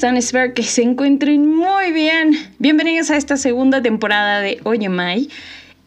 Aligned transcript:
¿Cómo 0.00 0.06
están? 0.06 0.16
Espero 0.16 0.54
que 0.54 0.62
se 0.62 0.80
encuentren 0.80 1.46
muy 1.46 1.92
bien. 1.92 2.32
Bienvenidos 2.58 3.10
a 3.10 3.18
esta 3.18 3.36
segunda 3.36 3.82
temporada 3.82 4.40
de 4.40 4.58
Oye 4.64 4.88
Mai. 4.88 5.28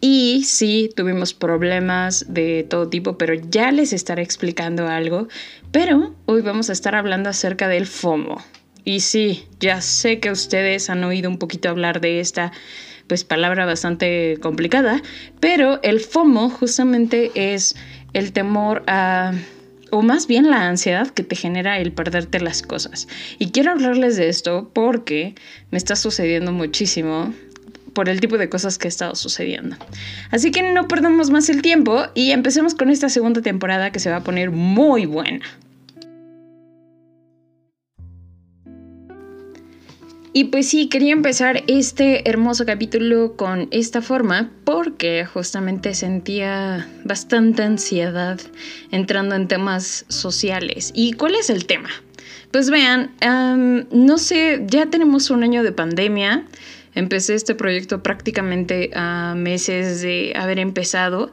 Y 0.02 0.43
sí, 0.46 0.91
tuvimos 0.96 1.34
problemas 1.34 2.32
de 2.32 2.64
todo 2.70 2.88
tipo, 2.89 3.18
pero 3.18 3.34
ya 3.34 3.71
les 3.71 3.91
estaré 3.91 4.21
explicando 4.21 4.88
algo. 4.88 5.29
Pero 5.71 6.14
hoy 6.28 6.43
vamos 6.43 6.70
a 6.70 6.73
estar 6.73 6.93
hablando 6.93 7.32
acerca 7.32 7.68
del 7.68 7.88
FOMO. 7.88 8.38
Y 8.86 9.00
sí, 9.00 9.47
ya 9.60 9.82
sé 9.82 10.20
que 10.20 10.30
ustedes 10.30 10.91
han 10.91 11.04
oído 11.04 11.27
un 11.27 11.39
poquito 11.39 11.69
hablar 11.69 12.00
de 12.00 12.19
esta 12.19 12.52
pues 13.07 13.24
palabra 13.24 13.66
bastante 13.66 14.38
complicada, 14.43 15.02
pero 15.39 15.82
el 15.82 16.00
FOMO 16.00 16.52
justamente 16.52 17.32
es 17.33 17.75
el 18.14 18.32
temor 18.32 18.83
a 18.86 19.33
o 19.93 20.02
más 20.02 20.25
bien 20.25 20.50
la 20.50 20.68
ansiedad 20.68 21.07
que 21.10 21.21
te 21.21 21.36
genera 21.36 21.78
el 21.78 21.92
perderte 21.92 22.39
las 22.39 22.64
cosas. 22.64 23.07
Y 23.38 23.52
quiero 23.52 23.70
hablarles 23.70 24.16
de 24.16 24.28
esto 24.28 24.71
porque 24.74 25.36
me 25.69 25.78
está 25.78 25.96
sucediendo 25.96 26.52
muchísimo 26.52 27.32
por 27.93 28.10
el 28.10 28.19
tipo 28.19 28.39
de 28.39 28.50
cosas 28.50 28.79
que 28.79 28.88
ha 28.88 28.89
estado 28.89 29.14
sucediendo. 29.14 29.75
Así 30.32 30.50
que 30.50 30.64
no 30.64 30.88
perdamos 30.88 31.29
más 31.29 31.47
el 31.50 31.61
tiempo 31.61 32.06
y 32.16 32.31
empecemos 32.31 32.73
con 32.73 32.89
esta 32.89 33.08
segunda 33.08 33.44
temporada 33.44 33.92
que 33.92 34.00
se 34.00 34.09
va 34.09 34.16
a 34.16 34.23
poner 34.23 34.50
muy 34.50 35.06
buena. 35.06 35.45
Y 40.36 40.45
pues 40.45 40.67
sí, 40.67 40.89
quería 40.89 41.14
empezar 41.14 41.64
este 41.67 42.28
hermoso 42.28 42.66
capítulo 42.66 43.35
con 43.38 43.67
esta 43.69 44.02
forma 44.02 44.49
porque 44.63 45.25
justamente 45.25 45.94
sentía 45.94 46.88
bastante 47.03 47.61
ansiedad 47.61 48.41
entrando 48.89 49.35
en 49.35 49.47
temas 49.47 50.05
sociales. 50.08 50.91
¿Y 50.95 51.13
cuál 51.13 51.35
es 51.35 51.52
el 51.52 51.67
tema? 51.67 51.89
Pues 52.49 52.71
vean, 52.71 53.11
no 53.91 54.17
sé, 54.17 54.63
ya 54.66 54.88
tenemos 54.88 55.30
un 55.30 55.43
año 55.43 55.61
de 55.61 55.71
pandemia. 55.71 56.45
Empecé 56.95 57.36
este 57.36 57.53
proyecto 57.53 58.02
prácticamente 58.02 58.89
a 58.95 59.36
meses 59.38 60.02
de 60.02 60.33
haber 60.36 60.58
empezado 60.58 61.31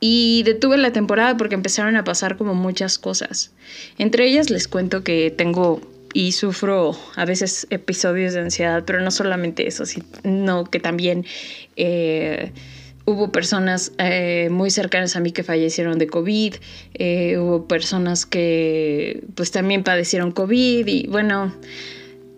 y 0.00 0.42
detuve 0.42 0.78
la 0.78 0.90
temporada 0.92 1.36
porque 1.36 1.54
empezaron 1.54 1.94
a 1.94 2.02
pasar 2.02 2.36
como 2.36 2.54
muchas 2.54 2.98
cosas. 2.98 3.52
Entre 3.98 4.26
ellas 4.26 4.50
les 4.50 4.66
cuento 4.66 5.04
que 5.04 5.30
tengo 5.30 5.80
y 6.14 6.32
sufro 6.32 6.96
a 7.16 7.24
veces 7.24 7.66
episodios 7.70 8.34
de 8.34 8.40
ansiedad, 8.40 8.84
pero 8.86 9.00
no 9.00 9.10
solamente 9.10 9.66
eso, 9.66 9.84
sino 9.86 10.64
que 10.64 10.80
también 10.80 11.24
eh, 11.76 12.52
hubo 13.04 13.32
personas 13.32 13.92
eh, 13.98 14.48
muy 14.50 14.70
cercanas 14.70 15.16
a 15.16 15.20
mí 15.20 15.32
que 15.32 15.42
fallecieron 15.42 15.98
de 15.98 16.06
COVID, 16.06 16.54
eh, 16.94 17.38
hubo 17.38 17.66
personas 17.66 18.26
que 18.26 19.24
pues 19.34 19.50
también 19.50 19.82
padecieron 19.84 20.32
COVID 20.32 20.86
y 20.86 21.06
bueno, 21.08 21.52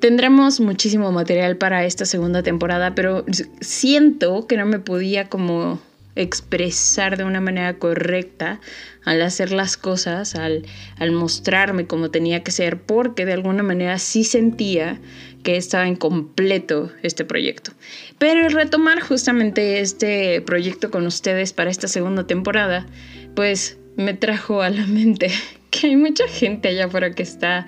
tendremos 0.01 0.61
muchísimo 0.61 1.13
material 1.13 1.57
para 1.57 1.85
esta 1.85 2.05
segunda 2.05 2.43
temporada, 2.43 2.95
pero 2.95 3.25
siento 3.61 4.47
que 4.47 4.57
no 4.57 4.67
me 4.67 4.79
podía 4.79 5.29
como 5.29 5.81
expresar 6.17 7.17
de 7.17 7.25
una 7.25 7.41
manera 7.41 7.79
correcta 7.79 8.61
al 9.05 9.21
hacer 9.23 9.53
las 9.53 9.77
cosas, 9.77 10.35
al, 10.35 10.65
al, 10.99 11.13
mostrarme 11.13 11.87
como 11.87 12.11
tenía 12.11 12.43
que 12.43 12.53
ser, 12.53 12.81
porque 12.81 13.27
de 13.27 13.33
alguna 13.33 13.63
manera 13.63 13.99
sí 13.99 14.25
sentía 14.25 15.01
que 15.43 15.57
estaba 15.57 15.87
incompleto 15.87 16.91
este 17.03 17.25
proyecto. 17.25 17.73
Pero 18.19 18.49
retomar 18.49 19.01
justamente 19.01 19.81
este 19.81 20.41
proyecto 20.41 20.91
con 20.91 21.07
ustedes 21.07 21.53
para 21.53 21.71
esta 21.71 21.89
segunda 21.89 22.27
temporada, 22.27 22.87
pues 23.35 23.77
me 23.97 24.15
trajo 24.15 24.63
a 24.63 24.71
la 24.71 24.87
mente 24.87 25.31
que 25.71 25.89
hay 25.89 25.97
mucha 25.97 26.27
gente 26.29 26.69
allá 26.69 26.87
afuera 26.87 27.13
que 27.13 27.23
está 27.23 27.67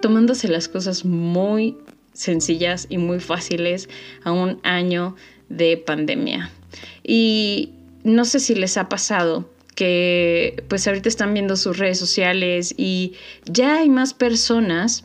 tomándose 0.00 0.48
las 0.48 0.68
cosas 0.68 1.04
muy 1.04 1.76
sencillas 2.12 2.86
y 2.88 2.98
muy 2.98 3.20
fáciles 3.20 3.88
a 4.24 4.32
un 4.32 4.60
año 4.62 5.16
de 5.48 5.76
pandemia. 5.76 6.50
Y 7.02 7.72
no 8.04 8.24
sé 8.24 8.40
si 8.40 8.54
les 8.54 8.76
ha 8.76 8.88
pasado 8.88 9.48
que 9.74 10.64
pues 10.68 10.86
ahorita 10.88 11.08
están 11.08 11.34
viendo 11.34 11.56
sus 11.56 11.78
redes 11.78 11.98
sociales 11.98 12.74
y 12.76 13.14
ya 13.44 13.78
hay 13.78 13.88
más 13.88 14.12
personas 14.12 15.04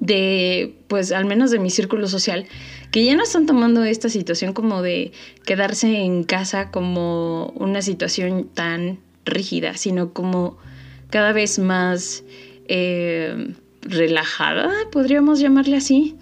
de 0.00 0.74
pues 0.88 1.12
al 1.12 1.24
menos 1.24 1.50
de 1.50 1.58
mi 1.58 1.70
círculo 1.70 2.08
social 2.08 2.46
que 2.90 3.04
ya 3.04 3.14
no 3.14 3.22
están 3.22 3.46
tomando 3.46 3.84
esta 3.84 4.08
situación 4.08 4.52
como 4.52 4.80
de 4.80 5.12
quedarse 5.44 5.98
en 5.98 6.24
casa 6.24 6.70
como 6.70 7.48
una 7.56 7.82
situación 7.82 8.48
tan 8.54 9.00
rígida, 9.26 9.76
sino 9.76 10.14
como 10.14 10.56
cada 11.10 11.32
vez 11.32 11.58
más 11.58 12.24
eh, 12.68 13.54
relajada, 13.82 14.70
podríamos 14.90 15.40
llamarle 15.40 15.76
así. 15.76 16.16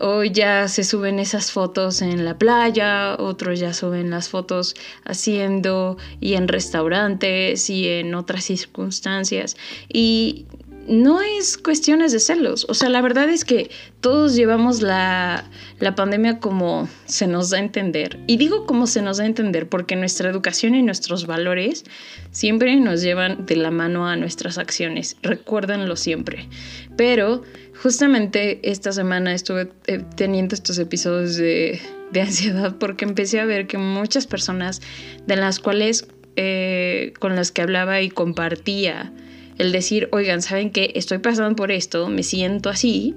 Hoy 0.00 0.30
ya 0.30 0.68
se 0.68 0.84
suben 0.84 1.18
esas 1.18 1.50
fotos 1.50 2.02
en 2.02 2.24
la 2.24 2.38
playa, 2.38 3.16
otros 3.18 3.58
ya 3.58 3.72
suben 3.74 4.10
las 4.10 4.28
fotos 4.28 4.74
haciendo 5.04 5.96
y 6.20 6.34
en 6.34 6.46
restaurantes 6.46 7.68
y 7.68 7.88
en 7.88 8.14
otras 8.14 8.44
circunstancias. 8.44 9.56
Y 9.88 10.46
no 10.88 11.20
es 11.20 11.58
cuestiones 11.58 12.12
de 12.12 12.20
celos. 12.20 12.66
O 12.68 12.74
sea, 12.74 12.88
la 12.88 13.00
verdad 13.00 13.28
es 13.28 13.44
que 13.44 13.70
todos 14.00 14.34
llevamos 14.34 14.82
la, 14.82 15.44
la, 15.78 15.94
pandemia 15.94 16.38
como 16.38 16.88
se 17.06 17.26
nos 17.26 17.50
da 17.50 17.58
a 17.58 17.60
entender. 17.60 18.18
Y 18.26 18.36
digo 18.36 18.66
como 18.66 18.86
se 18.86 19.02
nos 19.02 19.18
da 19.18 19.24
a 19.24 19.26
entender 19.26 19.68
porque 19.68 19.96
nuestra 19.96 20.30
educación 20.30 20.74
y 20.74 20.82
nuestros 20.82 21.26
valores 21.26 21.84
siempre 22.30 22.74
nos 22.76 23.02
llevan 23.02 23.46
de 23.46 23.56
la 23.56 23.70
mano 23.70 24.08
a 24.08 24.16
nuestras 24.16 24.58
acciones. 24.58 25.16
Recuérdenlo 25.22 25.96
siempre. 25.96 26.48
Pero 26.96 27.42
justamente 27.82 28.60
esta 28.68 28.92
semana 28.92 29.34
estuve 29.34 29.70
eh, 29.86 30.02
teniendo 30.16 30.54
estos 30.54 30.78
episodios 30.78 31.36
de, 31.36 31.80
de, 32.12 32.20
ansiedad 32.22 32.76
porque 32.78 33.04
empecé 33.04 33.40
a 33.40 33.44
ver 33.44 33.66
que 33.66 33.78
muchas 33.78 34.26
personas 34.26 34.80
de 35.26 35.36
las 35.36 35.60
cuales 35.60 36.08
eh, 36.36 37.14
con 37.18 37.34
las 37.34 37.50
que 37.50 37.62
hablaba 37.62 38.00
y 38.00 38.10
compartía, 38.10 39.12
el 39.58 39.72
decir, 39.72 40.08
oigan, 40.12 40.40
¿saben 40.40 40.70
qué? 40.70 40.92
Estoy 40.94 41.18
pasando 41.18 41.54
por 41.56 41.72
esto, 41.72 42.08
me 42.08 42.22
siento 42.22 42.70
así. 42.70 43.14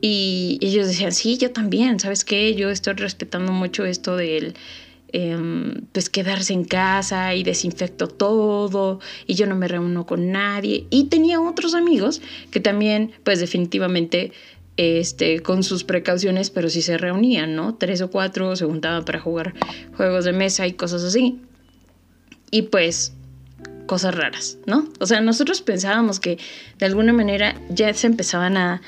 Y 0.00 0.58
ellos 0.60 0.86
decían, 0.86 1.12
sí, 1.12 1.38
yo 1.38 1.52
también, 1.52 2.00
¿sabes 2.00 2.24
qué? 2.24 2.54
Yo 2.54 2.70
estoy 2.70 2.94
respetando 2.94 3.52
mucho 3.52 3.84
esto 3.84 4.16
del, 4.16 4.54
em, 5.12 5.82
pues 5.92 6.08
quedarse 6.08 6.52
en 6.52 6.64
casa 6.64 7.34
y 7.34 7.42
desinfecto 7.42 8.08
todo 8.08 9.00
y 9.26 9.34
yo 9.34 9.46
no 9.46 9.54
me 9.54 9.68
reúno 9.68 10.06
con 10.06 10.32
nadie. 10.32 10.86
Y 10.90 11.04
tenía 11.04 11.40
otros 11.40 11.74
amigos 11.74 12.22
que 12.50 12.60
también, 12.60 13.12
pues 13.24 13.38
definitivamente, 13.38 14.32
este, 14.76 15.40
con 15.40 15.62
sus 15.62 15.84
precauciones, 15.84 16.50
pero 16.50 16.68
sí 16.68 16.82
se 16.82 16.96
reunían, 16.96 17.54
¿no? 17.54 17.74
Tres 17.74 18.00
o 18.02 18.10
cuatro 18.10 18.56
se 18.56 18.64
juntaban 18.64 19.04
para 19.04 19.20
jugar 19.20 19.54
juegos 19.96 20.24
de 20.24 20.32
mesa 20.32 20.66
y 20.66 20.72
cosas 20.72 21.04
así. 21.04 21.40
Y 22.50 22.62
pues 22.62 23.14
cosas 23.92 24.14
raras, 24.14 24.56
¿no? 24.64 24.88
O 25.00 25.06
sea, 25.06 25.20
nosotros 25.20 25.60
pensábamos 25.60 26.18
que 26.18 26.38
de 26.78 26.86
alguna 26.86 27.12
manera 27.12 27.60
ya 27.68 27.92
se 27.92 28.06
empezaban 28.06 28.56
a, 28.56 28.80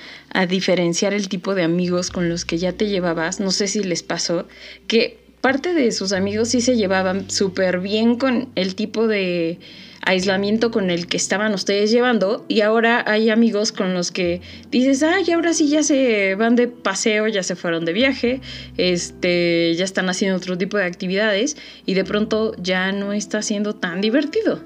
diferenciar 0.48 1.12
el 1.12 1.28
tipo 1.28 1.54
de 1.54 1.62
amigos 1.62 2.08
con 2.08 2.30
los 2.30 2.46
que 2.46 2.56
ya 2.56 2.72
te 2.72 2.88
llevabas. 2.88 3.38
No 3.38 3.50
sé 3.50 3.68
si 3.68 3.84
les 3.84 4.02
pasó 4.02 4.48
que 4.86 5.18
parte 5.42 5.74
de 5.74 5.92
sus 5.92 6.12
amigos 6.12 6.48
sí 6.48 6.62
se 6.62 6.76
llevaban 6.76 7.30
súper 7.30 7.80
bien 7.80 8.16
con 8.16 8.48
el 8.54 8.74
tipo 8.76 9.06
de 9.06 9.58
aislamiento 10.06 10.70
con 10.70 10.90
el 10.90 11.06
que 11.06 11.16
estaban 11.16 11.54
ustedes 11.54 11.90
llevando 11.90 12.44
y 12.48 12.60
ahora 12.60 13.02
hay 13.06 13.30
amigos 13.30 13.72
con 13.72 13.94
los 13.94 14.12
que 14.12 14.40
dices, 14.70 15.02
ay, 15.02 15.30
ahora 15.32 15.54
sí 15.54 15.68
ya 15.68 15.82
se 15.82 16.34
van 16.34 16.56
de 16.56 16.68
paseo, 16.68 17.26
ya 17.28 17.42
se 17.42 17.56
fueron 17.56 17.84
de 17.84 17.92
viaje, 17.92 18.40
este, 18.76 19.74
ya 19.74 19.84
están 19.84 20.08
haciendo 20.08 20.36
otro 20.36 20.58
tipo 20.58 20.76
de 20.76 20.84
actividades 20.84 21.56
y 21.86 21.94
de 21.94 22.04
pronto 22.04 22.54
ya 22.58 22.92
no 22.92 23.12
está 23.12 23.42
siendo 23.42 23.74
tan 23.74 24.00
divertido, 24.00 24.60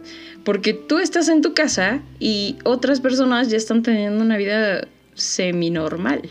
porque 0.45 0.75
tú 0.75 0.99
estás 0.99 1.29
en 1.29 1.43
tu 1.43 1.55
casa 1.55 2.03
y 2.19 2.57
otras 2.65 3.01
personas 3.01 3.49
ya 3.49 3.57
están 3.57 3.83
teniendo 3.83 4.23
una 4.23 4.37
vida 4.37 4.87
semi-normal. 5.15 6.23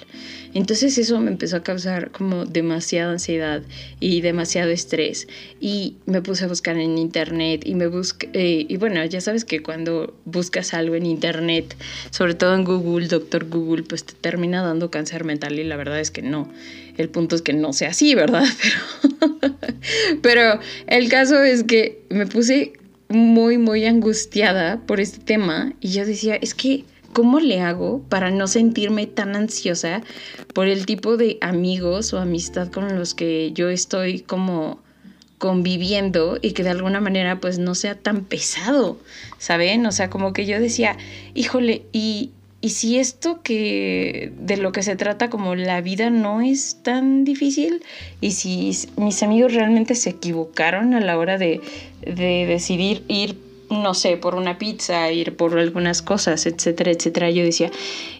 Entonces 0.57 0.97
eso 0.97 1.19
me 1.19 1.29
empezó 1.29 1.57
a 1.57 1.61
causar 1.61 2.09
como 2.09 2.45
demasiada 2.45 3.11
ansiedad 3.11 3.61
y 3.99 4.21
demasiado 4.21 4.71
estrés. 4.71 5.27
Y 5.61 5.97
me 6.07 6.23
puse 6.23 6.45
a 6.45 6.47
buscar 6.47 6.77
en 6.77 6.97
internet 6.97 7.61
y 7.63 7.75
me 7.75 7.85
busqué, 7.85 8.27
eh, 8.33 8.65
y 8.67 8.77
bueno, 8.77 9.05
ya 9.05 9.21
sabes 9.21 9.45
que 9.45 9.61
cuando 9.61 10.15
buscas 10.25 10.73
algo 10.73 10.95
en 10.95 11.05
internet, 11.05 11.75
sobre 12.09 12.33
todo 12.33 12.55
en 12.55 12.63
Google, 12.63 13.07
doctor 13.07 13.47
Google, 13.47 13.83
pues 13.83 14.03
te 14.03 14.13
termina 14.13 14.63
dando 14.63 14.89
cáncer 14.89 15.25
mental 15.25 15.59
y 15.59 15.63
la 15.63 15.75
verdad 15.75 15.99
es 15.99 16.09
que 16.09 16.23
no. 16.23 16.51
El 16.97 17.09
punto 17.09 17.35
es 17.35 17.43
que 17.43 17.53
no 17.53 17.71
sea 17.71 17.89
así, 17.89 18.15
¿verdad? 18.15 18.45
Pero, 19.29 19.59
pero 20.23 20.59
el 20.87 21.07
caso 21.07 21.43
es 21.43 21.63
que 21.63 22.01
me 22.09 22.25
puse 22.25 22.73
muy, 23.09 23.59
muy 23.59 23.85
angustiada 23.85 24.81
por 24.87 24.99
este 24.99 25.19
tema 25.19 25.73
y 25.81 25.89
yo 25.89 26.03
decía, 26.05 26.35
es 26.35 26.55
que 26.55 26.83
¿cómo 27.17 27.39
le 27.39 27.61
hago 27.61 28.03
para 28.09 28.29
no 28.29 28.45
sentirme 28.45 29.07
tan 29.07 29.35
ansiosa 29.35 30.03
por 30.53 30.67
el 30.67 30.85
tipo 30.85 31.17
de 31.17 31.39
amigos 31.41 32.13
o 32.13 32.19
amistad 32.19 32.71
con 32.71 32.95
los 32.95 33.15
que 33.15 33.51
yo 33.53 33.69
estoy 33.69 34.19
como 34.19 34.77
conviviendo 35.39 36.37
y 36.39 36.51
que 36.51 36.61
de 36.61 36.69
alguna 36.69 37.01
manera 37.01 37.39
pues 37.39 37.57
no 37.57 37.73
sea 37.73 37.95
tan 37.95 38.23
pesado, 38.23 38.99
¿saben? 39.39 39.83
O 39.87 39.91
sea, 39.91 40.11
como 40.11 40.31
que 40.31 40.45
yo 40.45 40.59
decía, 40.59 40.95
híjole, 41.33 41.85
y 41.91 42.29
y 42.61 42.69
si 42.69 42.99
esto 42.99 43.41
que 43.41 44.31
de 44.37 44.57
lo 44.57 44.71
que 44.71 44.83
se 44.83 44.95
trata 44.95 45.31
como 45.31 45.55
la 45.55 45.81
vida 45.81 46.11
no 46.11 46.41
es 46.41 46.83
tan 46.83 47.23
difícil 47.23 47.83
y 48.21 48.31
si 48.31 48.71
mis 48.95 49.23
amigos 49.23 49.55
realmente 49.55 49.95
se 49.95 50.11
equivocaron 50.11 50.93
a 50.93 50.99
la 50.99 51.17
hora 51.17 51.39
de, 51.39 51.61
de 52.01 52.45
decidir 52.47 53.03
ir 53.07 53.46
no 53.69 53.93
sé, 53.93 54.17
por 54.17 54.35
una 54.35 54.57
pizza, 54.57 55.11
ir 55.11 55.35
por 55.35 55.57
algunas 55.57 56.01
cosas, 56.01 56.45
etcétera, 56.45 56.91
etcétera. 56.91 57.29
Yo 57.29 57.43
decía, 57.43 57.71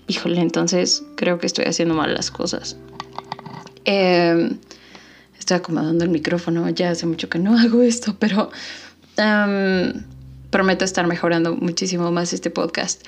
híjole, 0.08 0.42
entonces 0.42 1.04
creo 1.16 1.40
que 1.40 1.46
estoy 1.46 1.66
haciendo 1.66 1.94
mal 1.94 2.14
las 2.14 2.32
cosas. 2.32 2.78
Em, 3.86 4.58
estoy 5.40 5.58
acomodando 5.58 6.04
el 6.04 6.10
micrófono, 6.10 6.70
ya 6.70 6.92
hace 6.92 7.06
mucho 7.06 7.30
que 7.30 7.40
no 7.40 7.58
hago 7.60 7.82
esto, 7.82 8.16
pero 8.20 8.52
prometo 10.52 10.86
estar 10.86 11.08
mejorando 11.08 11.56
muchísimo 11.56 12.12
más 12.12 12.34
este 12.34 12.50
podcast. 12.50 13.04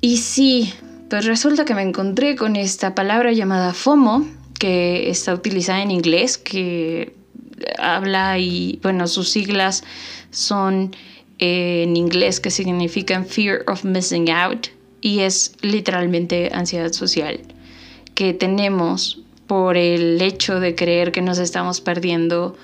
Y 0.00 0.16
sí, 0.16 0.72
pues 1.08 1.26
resulta 1.26 1.64
que 1.64 1.74
me 1.74 1.82
encontré 1.82 2.34
con 2.34 2.56
esta 2.56 2.94
palabra 2.94 3.32
llamada 3.32 3.72
FOMO, 3.72 4.26
que 4.58 5.10
está 5.10 5.34
utilizada 5.34 5.82
en 5.82 5.90
inglés, 5.90 6.38
que 6.38 7.14
habla 7.78 8.38
y, 8.38 8.80
bueno, 8.82 9.06
sus 9.06 9.28
siglas 9.28 9.84
son 10.30 10.94
en 11.44 11.96
inglés 11.96 12.38
que 12.38 12.52
significan 12.52 13.26
Fear 13.26 13.64
of 13.66 13.84
Missing 13.84 14.30
Out 14.30 14.68
y 15.00 15.20
es 15.20 15.56
literalmente 15.60 16.50
ansiedad 16.54 16.92
social 16.92 17.40
que 18.14 18.32
tenemos 18.32 19.18
por 19.48 19.76
el 19.76 20.22
hecho 20.22 20.60
de 20.60 20.76
creer 20.76 21.10
que 21.10 21.20
nos 21.20 21.38
estamos 21.38 21.80
perdiendo 21.80 22.56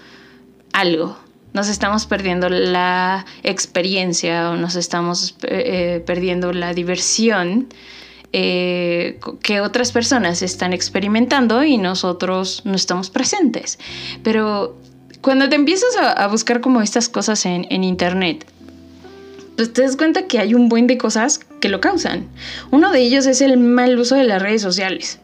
algo, 0.72 1.18
nos 1.54 1.68
estamos 1.68 2.06
perdiendo 2.06 2.48
la 2.48 3.26
experiencia 3.42 4.50
o 4.50 4.56
nos 4.56 4.76
estamos 4.76 5.34
eh, 5.42 6.00
perdiendo 6.06 6.52
la 6.52 6.72
diversión 6.72 7.66
eh, 8.32 9.18
que 9.42 9.60
otras 9.60 9.90
personas 9.90 10.40
están 10.42 10.72
experimentando 10.72 11.64
y 11.64 11.78
nosotros 11.78 12.62
no 12.64 12.76
estamos 12.76 13.10
presentes. 13.10 13.80
Pero 14.22 14.76
cuando 15.20 15.48
te 15.48 15.56
empiezas 15.56 15.96
a, 15.96 16.28
buscar 16.28 16.60
como 16.60 16.80
estas 16.80 17.08
cosas 17.08 17.44
en, 17.44 17.66
en 17.70 17.82
internet, 17.82 18.46
pues 19.58 19.72
te 19.72 19.82
das 19.82 19.96
cuenta 19.96 20.28
que 20.28 20.38
hay 20.38 20.54
un 20.54 20.68
buen 20.68 20.86
de 20.86 20.98
cosas 20.98 21.40
que 21.58 21.68
lo 21.68 21.80
causan. 21.80 22.28
Uno 22.70 22.92
de 22.92 23.00
ellos 23.00 23.26
es 23.26 23.40
el 23.40 23.58
mal 23.58 23.98
uso 23.98 24.14
de 24.14 24.22
las 24.22 24.40
redes 24.40 24.62
sociales. 24.62 25.18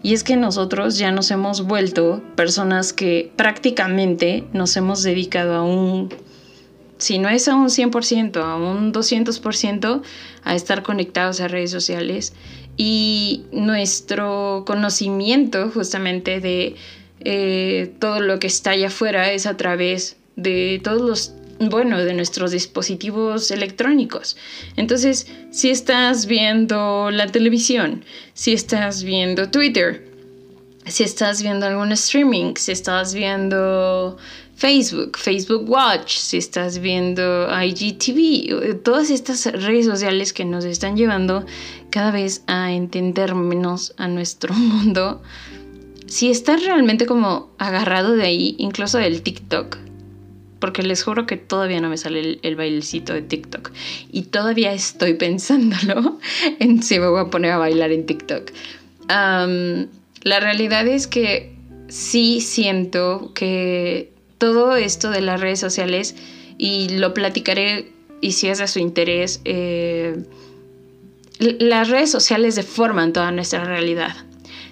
Y 0.00 0.14
es 0.14 0.22
que 0.22 0.36
nosotros 0.36 0.96
ya 0.96 1.10
nos 1.10 1.32
hemos 1.32 1.66
vuelto 1.66 2.22
personas 2.36 2.92
que 2.92 3.32
prácticamente 3.34 4.44
nos 4.52 4.76
hemos 4.76 5.02
dedicado 5.02 5.54
a 5.56 5.64
un, 5.64 6.14
si 6.98 7.18
no 7.18 7.28
es 7.30 7.48
a 7.48 7.56
un 7.56 7.66
100%, 7.66 8.36
a 8.36 8.54
un 8.54 8.92
200% 8.92 10.02
a 10.44 10.54
estar 10.54 10.84
conectados 10.84 11.40
a 11.40 11.48
redes 11.48 11.72
sociales. 11.72 12.32
Y 12.76 13.42
nuestro 13.50 14.62
conocimiento 14.68 15.68
justamente 15.74 16.38
de 16.38 16.76
eh, 17.24 17.92
todo 17.98 18.20
lo 18.20 18.38
que 18.38 18.46
está 18.46 18.70
allá 18.70 18.86
afuera 18.86 19.32
es 19.32 19.46
a 19.46 19.56
través 19.56 20.16
de 20.36 20.80
todos 20.84 21.02
los 21.02 21.39
bueno, 21.60 21.98
de 21.98 22.14
nuestros 22.14 22.52
dispositivos 22.52 23.50
electrónicos. 23.50 24.36
Entonces, 24.76 25.26
si 25.50 25.70
estás 25.70 26.26
viendo 26.26 27.10
la 27.10 27.26
televisión, 27.26 28.04
si 28.32 28.52
estás 28.54 29.02
viendo 29.02 29.50
Twitter, 29.50 30.08
si 30.86 31.04
estás 31.04 31.42
viendo 31.42 31.66
algún 31.66 31.92
streaming, 31.92 32.54
si 32.56 32.72
estás 32.72 33.12
viendo 33.12 34.16
Facebook, 34.56 35.18
Facebook 35.18 35.68
Watch, 35.68 36.16
si 36.16 36.38
estás 36.38 36.78
viendo 36.78 37.46
IGTV, 37.50 38.82
todas 38.82 39.10
estas 39.10 39.44
redes 39.46 39.84
sociales 39.84 40.32
que 40.32 40.46
nos 40.46 40.64
están 40.64 40.96
llevando 40.96 41.44
cada 41.90 42.10
vez 42.10 42.42
a 42.46 42.72
entender 42.72 43.34
menos 43.34 43.92
a 43.98 44.08
nuestro 44.08 44.54
mundo, 44.54 45.22
si 46.06 46.30
estás 46.30 46.64
realmente 46.64 47.06
como 47.06 47.50
agarrado 47.58 48.14
de 48.14 48.24
ahí, 48.24 48.54
incluso 48.58 48.98
del 48.98 49.22
TikTok, 49.22 49.89
porque 50.60 50.82
les 50.82 51.02
juro 51.02 51.26
que 51.26 51.36
todavía 51.36 51.80
no 51.80 51.88
me 51.88 51.96
sale 51.96 52.38
el, 52.42 52.56
bailecito 52.56 53.12
de 53.12 53.22
TikTok. 53.22 53.70
Y 54.12 54.22
todavía 54.24 54.72
estoy 54.72 55.14
pensándolo 55.14 56.18
en 56.60 56.82
si 56.82 56.98
me 56.98 57.08
voy 57.08 57.20
a 57.20 57.30
poner 57.30 57.52
a 57.52 57.58
bailar 57.58 57.90
en 57.92 58.06
TikTok. 58.06 58.52
la 59.08 60.40
realidad 60.40 60.86
es 60.86 61.06
que 61.06 61.54
sí 61.88 62.40
siento 62.40 63.32
que 63.34 64.12
todo 64.38 64.76
esto 64.76 65.10
de 65.10 65.20
las 65.20 65.40
redes 65.40 65.60
sociales, 65.60 66.14
y 66.56 66.90
lo 66.90 67.14
platicaré 67.14 67.90
y 68.20 68.32
si 68.32 68.48
es 68.48 68.58
de 68.58 68.68
su 68.68 68.80
interés, 68.80 69.40
eh, 69.46 70.24
las 71.38 71.88
redes 71.88 72.10
sociales 72.10 72.54
deforman 72.54 73.14
toda 73.14 73.32
nuestra 73.32 73.64
realidad. 73.64 74.14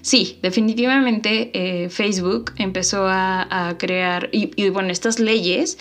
Sí, 0.08 0.38
definitivamente 0.40 1.50
eh, 1.52 1.90
Facebook 1.90 2.52
empezó 2.56 3.06
a, 3.06 3.74
crear, 3.78 4.30
y, 4.32 4.70
bueno, 4.70 4.90
estas 4.90 5.18
leyes, 5.18 5.76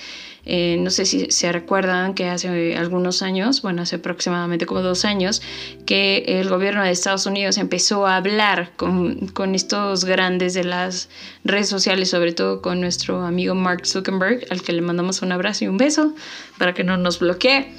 eh, 0.45 0.75
no 0.81 0.89
sé 0.89 1.06
si 1.06 1.31
se 1.31 1.50
recuerdan 1.53 2.13
que 2.13 2.27
hace 2.27 2.75
algunos 2.75 3.21
años, 3.21 3.62
bueno, 3.62 3.83
hace 3.83 3.95
aproximadamente 3.95 4.65
como 4.65 4.81
dos 4.81 5.06
años, 5.06 5.41
que 5.85 6.25
el 6.27 6.50
gobierno 6.50 6.83
de 6.83 6.91
Estados 6.91 7.25
Unidos 7.25 7.57
empezó 7.57 8.06
a 8.06 8.18
hablar 8.18 8.74
con, 8.75 9.29
con 9.29 9.56
estos 9.56 10.03
grandes 10.03 10.53
de 10.53 10.65
las 10.65 11.07
redes 11.45 11.69
sociales, 11.69 12.09
sobre 12.09 12.33
todo 12.33 12.62
con 12.62 12.81
nuestro 12.81 13.21
amigo 13.21 13.56
Mark 13.56 13.85
Zuckerberg, 13.88 14.45
al 14.50 14.62
que 14.62 14.73
le 14.73 14.81
mandamos 14.81 15.21
un 15.21 15.31
abrazo 15.31 15.63
y 15.63 15.68
un 15.69 15.77
beso 15.77 16.13
para 16.57 16.73
que 16.73 16.83
no 16.83 16.97
nos 16.97 17.19
bloquee. 17.19 17.71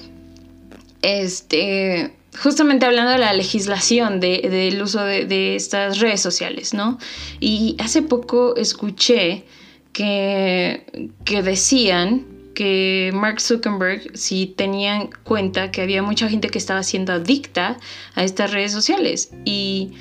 Este, 1.02 2.14
justamente 2.36 2.86
hablando 2.86 3.12
de 3.12 3.19
la 3.19 3.32
legislación 3.32 4.20
del 4.20 4.82
uso 4.82 5.02
de, 5.04 5.56
estas 5.56 5.98
redes 5.98 6.20
sociales, 6.20 6.75
¿no? 6.75 6.98
Y 7.40 7.76
hace 7.78 8.02
poco 8.02 8.56
escuché 8.56 9.44
que, 9.92 11.10
que 11.25 11.42
decían 11.42 12.26
que 12.54 13.12
Mark 13.14 13.40
Zuckerberg 13.40 14.16
sí 14.16 14.52
tenían 14.56 15.10
cuenta 15.22 15.70
que 15.70 15.80
había 15.80 16.02
mucha 16.02 16.28
gente 16.28 16.48
que 16.48 16.58
estaba 16.58 16.82
siendo 16.82 17.12
adicta 17.12 17.76
a 18.14 18.25
estas 18.25 18.50
redes 18.50 18.72
sociales 18.72 19.30
y 19.44 19.92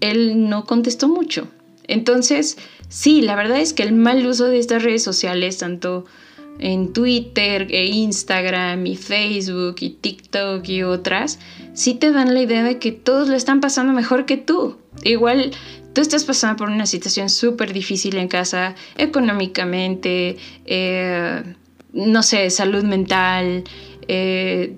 él 0.00 0.48
no 0.48 0.64
contestó 0.64 1.08
mucho. 1.08 1.48
Entonces, 1.86 2.58
sí, 2.88 3.22
la 3.22 3.36
verdad 3.36 3.60
es 3.60 3.72
que 3.72 3.84
el 3.84 3.92
mal 3.92 4.26
uso 4.26 4.46
de 4.46 4.58
estas 4.58 4.82
redes 4.82 5.04
sociales, 5.04 5.58
tanto 5.58 6.04
en 6.58 6.92
Twitter, 6.92 7.66
e 7.70 7.86
Instagram, 7.86 8.86
y 8.86 8.96
Facebook, 8.96 9.76
y 9.80 9.90
TikTok 9.90 10.68
y 10.68 10.82
otras, 10.82 11.38
sí 11.74 11.94
te 11.94 12.12
dan 12.12 12.34
la 12.34 12.42
idea 12.42 12.62
de 12.62 12.78
que 12.78 12.92
todos 12.92 13.28
lo 13.28 13.34
están 13.34 13.60
pasando 13.60 13.92
mejor 13.92 14.26
que 14.26 14.36
tú. 14.36 14.76
Igual 15.02 15.52
tú 15.92 16.00
estás 16.00 16.24
pasando 16.24 16.56
por 16.56 16.68
una 16.68 16.86
situación 16.86 17.30
súper 17.30 17.72
difícil 17.72 18.16
en 18.16 18.28
casa, 18.28 18.74
económicamente, 18.96 20.36
eh, 20.64 21.42
no 21.92 22.22
sé, 22.22 22.48
salud 22.50 22.84
mental, 22.84 23.64
eh, 24.08 24.76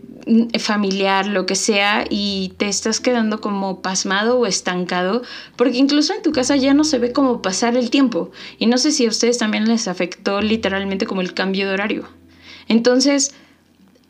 familiar, 0.58 1.26
lo 1.26 1.46
que 1.46 1.54
sea, 1.54 2.04
y 2.08 2.54
te 2.56 2.68
estás 2.68 3.00
quedando 3.00 3.40
como 3.40 3.82
pasmado 3.82 4.38
o 4.38 4.46
estancado, 4.46 5.22
porque 5.56 5.78
incluso 5.78 6.14
en 6.14 6.22
tu 6.22 6.32
casa 6.32 6.56
ya 6.56 6.74
no 6.74 6.84
se 6.84 6.98
ve 6.98 7.12
como 7.12 7.42
pasar 7.42 7.76
el 7.76 7.90
tiempo. 7.90 8.30
Y 8.58 8.66
no 8.66 8.78
sé 8.78 8.92
si 8.92 9.06
a 9.06 9.08
ustedes 9.08 9.38
también 9.38 9.68
les 9.68 9.88
afectó 9.88 10.40
literalmente 10.40 11.06
como 11.06 11.20
el 11.20 11.34
cambio 11.34 11.66
de 11.66 11.74
horario. 11.74 12.08
Entonces, 12.68 13.34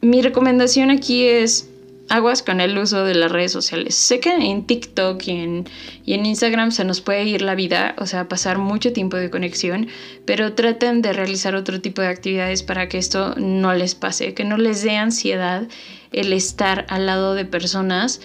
mi 0.00 0.22
recomendación 0.22 0.90
aquí 0.90 1.24
es 1.24 1.70
aguas 2.08 2.42
con 2.42 2.60
el 2.60 2.76
uso 2.76 3.04
de 3.04 3.14
las 3.14 3.32
redes 3.32 3.52
sociales. 3.52 3.94
Sé 3.94 4.20
que 4.20 4.34
en 4.34 4.66
TikTok 4.66 5.22
y 5.26 5.30
en, 5.30 5.66
Instagram 6.06 6.70
se 6.70 6.84
nos 6.84 7.00
puede 7.00 7.24
ir 7.24 7.42
la 7.42 7.54
vida, 7.54 7.94
o 7.98 8.06
sea, 8.06 8.28
pasar 8.28 8.58
mucho 8.58 8.92
tiempo 8.92 9.16
de 9.16 9.30
conexión, 9.30 9.88
pero 10.24 10.54
traten 10.54 11.02
de 11.02 11.12
realizar 11.12 11.54
otro 11.54 11.80
tipo 11.80 12.02
de 12.02 12.08
actividades 12.08 12.62
para 12.62 12.88
que 12.88 12.98
esto 12.98 13.34
no 13.36 13.74
les 13.74 13.94
pase, 13.94 14.34
que 14.34 14.44
no 14.44 14.58
les 14.58 14.82
dé 14.82 14.96
ansiedad 14.96 15.66
el 16.12 16.32
estar 16.32 16.86
al 16.88 17.06
lado 17.06 17.34
de 17.34 17.44
personas 17.44 18.20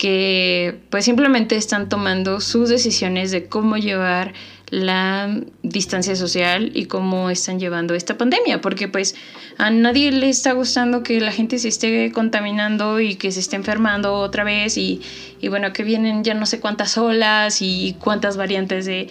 que 0.00 0.80
pues 0.88 1.04
simplemente 1.04 1.56
están 1.56 1.90
tomando 1.90 2.40
sus 2.40 2.70
decisiones 2.70 3.30
de 3.30 3.48
cómo 3.48 3.76
llevar 3.76 4.32
la 4.70 5.42
distancia 5.62 6.16
social 6.16 6.70
y 6.72 6.86
cómo 6.86 7.28
están 7.28 7.60
llevando 7.60 7.92
esta 7.92 8.16
pandemia, 8.16 8.62
porque 8.62 8.88
pues 8.88 9.14
a 9.58 9.68
nadie 9.68 10.10
le 10.10 10.30
está 10.30 10.52
gustando 10.52 11.02
que 11.02 11.20
la 11.20 11.32
gente 11.32 11.58
se 11.58 11.68
esté 11.68 12.10
contaminando 12.12 12.98
y 12.98 13.16
que 13.16 13.30
se 13.30 13.40
esté 13.40 13.56
enfermando 13.56 14.14
otra 14.14 14.42
vez 14.42 14.78
y, 14.78 15.02
bueno, 15.50 15.74
que 15.74 15.84
vienen 15.84 16.24
ya 16.24 16.32
no 16.32 16.46
sé 16.46 16.60
cuántas 16.60 16.96
olas 16.96 17.60
y 17.60 17.94
cuántas 18.00 18.38
variantes 18.38 18.86
de, 18.86 19.10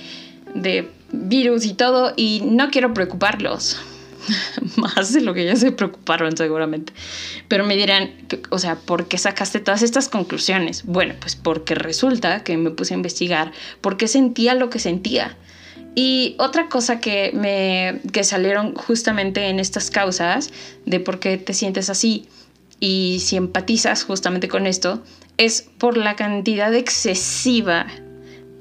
de 0.55 0.89
virus 1.12 1.67
y 1.67 1.75
todo 1.75 2.13
y 2.17 2.41
no 2.43 2.72
quiero 2.72 2.96
preocuparlos. 2.96 3.77
más 4.76 5.14
de 5.14 5.22
lo 5.22 5.34
que 5.34 5.46
ya 5.46 5.56
se 5.56 5.72
preocuparon 5.72 6.36
seguramente. 6.36 6.94
Pero 7.48 7.66
me 7.66 7.76
dirán, 7.76 8.12
o 8.50 8.60
sea, 8.60 8.76
¿por 8.76 9.08
qué 9.08 9.18
sacaste 9.18 9.60
todas 9.60 9.82
estas 9.82 10.10
conclusiones? 10.10 10.86
Bueno, 10.86 11.16
pues 11.20 11.36
porque 11.36 11.76
resulta 11.76 12.44
que 12.44 12.58
me 12.58 12.72
puse 12.72 12.94
a 12.94 12.98
investigar 12.98 13.52
por 13.82 13.98
qué 13.98 14.08
sentía 14.08 14.54
lo 14.54 14.70
que 14.70 14.80
sentía. 14.80 15.38
Y 15.96 16.36
otra 16.40 16.70
cosa 16.70 17.00
que 17.00 17.32
me 17.34 18.02
que 18.12 18.24
salieron 18.24 18.76
justamente 18.76 19.48
en 19.50 19.60
estas 19.60 19.90
causas 19.90 20.52
de 20.86 21.00
por 21.00 21.20
qué 21.20 21.38
te 21.38 21.54
sientes 21.54 21.90
así 21.90 22.28
y 22.80 23.20
si 23.22 23.36
empatizas 23.36 24.04
justamente 24.04 24.48
con 24.48 24.68
esto 24.68 25.04
es 25.38 25.68
por 25.78 25.98
la 25.98 26.16
cantidad 26.16 26.74
excesiva 26.74 27.88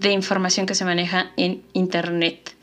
de 0.01 0.13
información 0.13 0.67
que 0.67 0.75
se 0.75 0.85
maneja 0.85 1.33
en 1.37 1.63
Internet. 1.73 2.55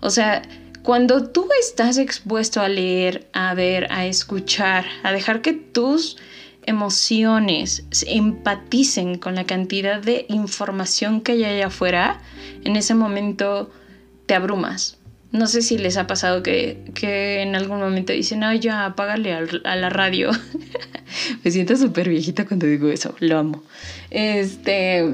O 0.00 0.10
sea, 0.10 0.42
cuando 0.82 1.28
tú 1.28 1.48
estás 1.60 1.98
expuesto 1.98 2.60
a 2.60 2.68
leer, 2.68 3.28
a 3.32 3.54
ver, 3.54 3.92
a 3.92 4.06
escuchar, 4.06 4.86
a 5.02 5.12
dejar 5.12 5.42
que 5.42 5.52
tus 5.52 6.16
emociones 6.64 7.84
empaticen 8.06 9.18
con 9.18 9.34
la 9.34 9.44
cantidad 9.44 10.00
de 10.00 10.26
información 10.28 11.20
que 11.20 11.32
hay 11.32 11.44
allá 11.44 11.66
afuera, 11.66 12.20
en 12.64 12.76
ese 12.76 12.94
momento 12.94 13.70
te 14.26 14.34
abrumas. 14.34 14.96
No 15.32 15.46
sé 15.46 15.62
si 15.62 15.78
les 15.78 15.96
ha 15.96 16.06
pasado 16.06 16.42
que, 16.42 16.82
en 17.42 17.54
algún 17.54 17.78
momento 17.78 18.12
dicen, 18.12 18.42
ay, 18.42 18.58
ya, 18.58 18.84
apágale 18.84 19.32
a 19.32 19.76
la 19.76 19.90
radio. 19.90 20.30
Me 21.44 21.50
siento 21.50 21.76
súper 21.76 22.08
viejita 22.08 22.46
cuando 22.46 22.66
digo 22.66 22.88
eso, 22.88 23.14
lo 23.20 23.38
amo. 23.38 23.62
Este, 24.10 25.04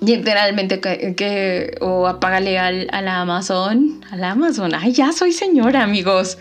literalmente 0.00 0.80
que, 0.80 1.76
o 1.80 2.06
apágale 2.06 2.58
al, 2.58 2.88
a 2.92 3.02
la 3.02 3.20
Amazon, 3.20 4.04
a 4.10 4.16
la 4.16 4.32
Amazon. 4.32 4.74
Ay, 4.74 4.92
ya 4.92 5.12
soy 5.12 5.32
señora, 5.32 5.82
amigos. 5.82 6.38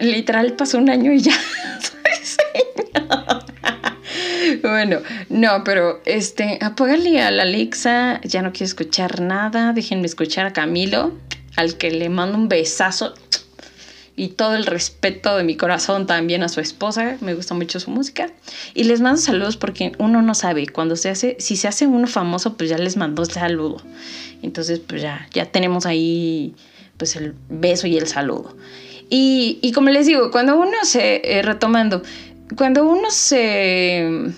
Literal 0.00 0.52
pasó 0.54 0.78
un 0.78 0.90
año 0.90 1.12
y 1.12 1.20
ya 1.20 1.32
soy 1.80 2.24
señora. 2.24 3.46
bueno, 4.62 5.00
no, 5.28 5.64
pero 5.64 6.00
este, 6.04 6.58
apágale 6.60 7.22
a 7.22 7.30
la 7.30 7.44
Alexa, 7.44 8.20
ya 8.22 8.42
no 8.42 8.52
quiero 8.52 8.66
escuchar 8.66 9.20
nada, 9.20 9.72
déjenme 9.72 10.06
escuchar 10.06 10.46
a 10.46 10.52
Camilo 10.52 11.12
al 11.56 11.76
que 11.76 11.90
le 11.90 12.08
mando 12.08 12.38
un 12.38 12.48
besazo 12.48 13.14
y 14.18 14.28
todo 14.28 14.56
el 14.56 14.66
respeto 14.66 15.36
de 15.36 15.44
mi 15.44 15.56
corazón 15.56 16.06
también 16.06 16.42
a 16.42 16.48
su 16.48 16.60
esposa, 16.60 17.16
me 17.20 17.34
gusta 17.34 17.54
mucho 17.54 17.78
su 17.78 17.90
música. 17.90 18.30
Y 18.74 18.84
les 18.84 19.00
mando 19.00 19.20
saludos 19.20 19.56
porque 19.56 19.92
uno 19.98 20.22
no 20.22 20.34
sabe, 20.34 20.66
cuando 20.66 20.96
se 20.96 21.08
hace, 21.08 21.36
si 21.38 21.56
se 21.56 21.68
hace 21.68 21.86
uno 21.86 22.08
famoso, 22.08 22.56
pues 22.56 22.68
ya 22.68 22.78
les 22.78 22.96
mando 22.96 23.24
saludo. 23.24 23.80
Entonces, 24.42 24.80
pues 24.80 25.02
ya, 25.02 25.28
ya 25.32 25.46
tenemos 25.46 25.86
ahí 25.86 26.54
pues 26.96 27.14
el 27.14 27.34
beso 27.48 27.86
y 27.86 27.96
el 27.96 28.08
saludo. 28.08 28.56
Y, 29.08 29.72
como 29.72 29.88
les 29.90 30.06
digo, 30.06 30.32
cuando 30.32 30.56
uno 30.56 30.76
se, 30.82 31.22
eh, 31.24 31.42
retomando, 31.42 32.02
cuando 32.56 32.84
uno 32.84 33.10
se 33.10 34.32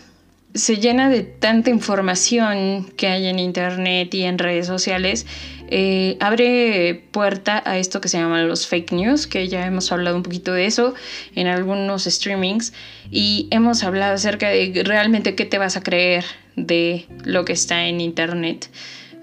se 0.54 0.78
llena 0.78 1.08
de 1.08 1.22
tanta 1.22 1.70
información 1.70 2.90
que 2.96 3.06
hay 3.06 3.26
en 3.26 3.38
internet 3.38 4.12
y 4.14 4.22
en 4.22 4.38
redes 4.38 4.66
sociales, 4.66 5.26
eh, 5.68 6.16
abre 6.18 7.04
puerta 7.12 7.62
a 7.64 7.78
esto 7.78 8.00
que 8.00 8.08
se 8.08 8.18
llama 8.18 8.42
los 8.42 8.66
fake 8.66 8.92
news, 8.92 9.28
que 9.28 9.46
ya 9.46 9.64
hemos 9.64 9.92
hablado 9.92 10.16
un 10.16 10.24
poquito 10.24 10.52
de 10.52 10.66
eso 10.66 10.94
en 11.36 11.46
algunos 11.46 12.04
streamings 12.04 12.72
y 13.10 13.46
hemos 13.52 13.84
hablado 13.84 14.14
acerca 14.14 14.48
de 14.48 14.82
realmente 14.84 15.36
qué 15.36 15.44
te 15.44 15.58
vas 15.58 15.76
a 15.76 15.82
creer 15.82 16.24
de 16.56 17.06
lo 17.24 17.44
que 17.44 17.52
está 17.52 17.86
en 17.86 18.00
internet. 18.00 18.68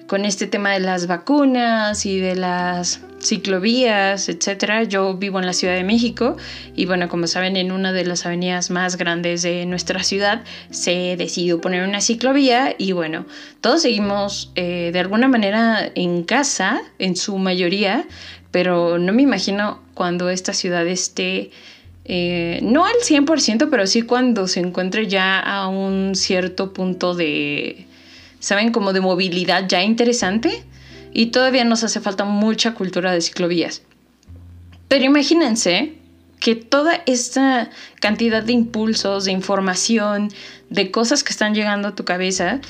Con 0.07 0.23
este 0.23 0.47
tema 0.47 0.71
de 0.71 0.79
las 0.79 1.07
vacunas 1.07 2.05
y 2.05 2.17
de 2.17 2.37
las 2.37 3.01
ciclovías, 3.27 4.29
etcétera. 4.29 4.83
Yo 4.83 5.15
vivo 5.15 5.39
en 5.39 5.45
la 5.45 5.53
Ciudad 5.53 5.75
de 5.75 5.83
México 5.83 6.37
y 6.75 6.85
bueno, 6.85 7.09
como 7.09 7.27
saben, 7.27 7.55
en 7.57 7.71
una 7.71 7.91
de 7.93 8.05
las 8.05 8.25
avenidas 8.25 8.69
más 8.69 8.97
grandes 8.97 9.41
de 9.41 9.65
nuestra 9.65 10.03
ciudad 10.03 10.43
se 10.69 11.15
decidió 11.17 11.61
poner 11.61 11.87
una 11.87 12.01
ciclovía 12.01 12.75
y 12.77 12.91
bueno, 12.93 13.25
todos 13.61 13.81
seguimos 13.81 14.51
eh, 14.55 14.91
de 14.93 14.99
alguna 14.99 15.27
manera 15.27 15.91
en 15.95 16.23
casa, 16.23 16.81
en 16.99 17.15
su 17.15 17.37
mayoría, 17.37 18.07
pero 18.51 18.97
no 18.97 19.13
me 19.13 19.23
imagino 19.23 19.81
cuando 19.93 20.29
esta 20.29 20.53
ciudad 20.53 20.87
esté... 20.87 21.51
Eh, 22.09 22.61
no 22.63 22.85
al 22.85 22.95
100%, 23.03 23.67
pero 23.69 23.85
sí 23.85 24.03
cuando 24.03 24.47
se 24.47 24.61
encuentre 24.61 25.07
ya 25.07 25.41
a 25.41 25.67
un 25.67 26.15
cierto 26.15 26.71
punto 26.71 27.13
de, 27.13 27.85
¿saben? 28.39 28.71
Como 28.71 28.93
de 28.93 29.01
movilidad 29.01 29.67
ya 29.67 29.83
interesante 29.83 30.63
y 31.17 31.31
todavía 31.31 31.63
nos 31.63 31.83
hace 31.83 31.99
falta 31.99 32.25
mucha 32.25 32.75
cultura 32.75 33.11
de 33.11 33.21
ciclovías. 33.21 33.81
Pero 34.87 35.03
imagínense 35.03 35.93
que 36.39 36.53
toda 36.53 37.01
esta 37.07 37.71
cantidad 37.99 38.43
de 38.43 38.53
impulsos, 38.53 39.25
de 39.25 39.31
información, 39.31 40.29
de 40.69 40.91
cosas 40.91 41.23
que 41.23 41.31
están 41.31 41.55
llegando 41.55 41.87
a 41.87 41.95
tu 41.95 42.05
cabeza, 42.05 42.61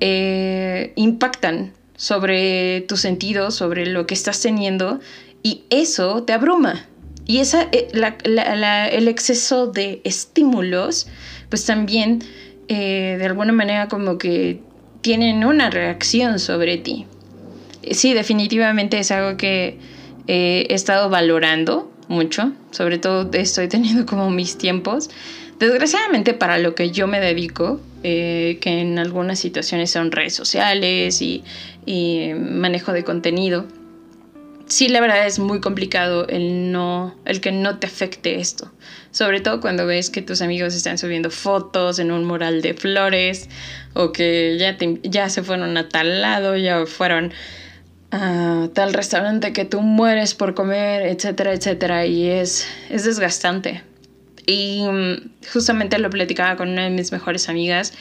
eh, 0.00 0.94
impactan 0.96 1.74
sobre 1.96 2.80
tus 2.88 3.00
sentidos, 3.00 3.54
sobre 3.56 3.84
lo 3.84 4.06
que 4.06 4.14
estás 4.14 4.40
teniendo, 4.40 4.98
y 5.42 5.64
eso 5.68 6.22
te 6.22 6.32
abruma. 6.32 6.86
Y 7.26 7.40
esa, 7.40 7.68
eh, 7.72 7.88
el 7.92 9.08
exceso 9.08 9.66
de 9.66 10.00
estímulos, 10.02 11.08
pues 11.50 11.66
también 11.66 12.20
eh, 12.68 13.16
de 13.18 13.26
alguna 13.26 13.52
manera 13.52 13.88
como 13.88 14.16
que 14.16 14.62
tienen 15.02 15.44
una 15.44 15.68
reacción 15.68 16.38
sobre 16.38 16.78
ti. 16.78 17.06
Sí, 17.90 18.14
definitivamente 18.14 18.98
es 18.98 19.10
algo 19.10 19.36
que 19.36 19.78
he 20.26 20.66
estado 20.70 21.08
valorando 21.08 21.90
mucho, 22.08 22.52
sobre 22.70 22.98
todo 22.98 23.30
estoy 23.32 23.68
teniendo 23.68 24.06
como 24.06 24.30
mis 24.30 24.58
tiempos. 24.58 25.10
Desgraciadamente 25.58 26.34
para 26.34 26.58
lo 26.58 26.74
que 26.74 26.90
yo 26.90 27.06
me 27.06 27.18
dedico, 27.18 27.80
eh, 28.02 28.58
que 28.60 28.80
en 28.80 28.98
algunas 28.98 29.38
situaciones 29.38 29.90
son 29.90 30.12
redes 30.12 30.34
sociales 30.34 31.22
y, 31.22 31.42
y 31.86 32.32
manejo 32.34 32.92
de 32.92 33.04
contenido, 33.04 33.66
sí, 34.66 34.88
la 34.88 35.00
verdad 35.00 35.26
es 35.26 35.38
muy 35.38 35.60
complicado 35.60 36.26
el, 36.28 36.72
no, 36.72 37.16
el 37.24 37.40
que 37.40 37.52
no 37.52 37.78
te 37.78 37.86
afecte 37.86 38.38
esto. 38.38 38.70
Sobre 39.10 39.40
todo 39.40 39.62
cuando 39.62 39.86
ves 39.86 40.10
que 40.10 40.20
tus 40.20 40.42
amigos 40.42 40.74
están 40.74 40.98
subiendo 40.98 41.30
fotos 41.30 41.98
en 41.98 42.12
un 42.12 42.24
mural 42.24 42.60
de 42.60 42.74
flores 42.74 43.48
o 43.94 44.12
que 44.12 44.58
ya, 44.58 44.76
ya 45.04 45.30
se 45.30 45.42
fueron 45.42 45.76
a 45.78 45.88
tal 45.88 46.20
lado, 46.20 46.56
ya 46.56 46.84
fueron 46.84 47.32
tal 48.10 48.94
restaurante 48.94 49.52
que 49.52 49.64
tú 49.64 49.80
mueres 49.80 50.34
por 50.34 50.54
comer, 50.54 51.02
etcétera, 51.06 51.52
etcétera. 51.52 52.06
Y 52.06 52.28
es, 52.28 52.66
es 52.90 53.04
desgastante. 53.04 53.82
Y 54.46 54.82
mm, 54.82 55.48
justamente 55.52 55.98
lo 55.98 56.10
platicaba 56.10 56.56
con 56.56 56.70
una 56.70 56.84
de 56.84 56.90
mis 56.90 57.12
mejores 57.12 57.48
amigas 57.48 57.92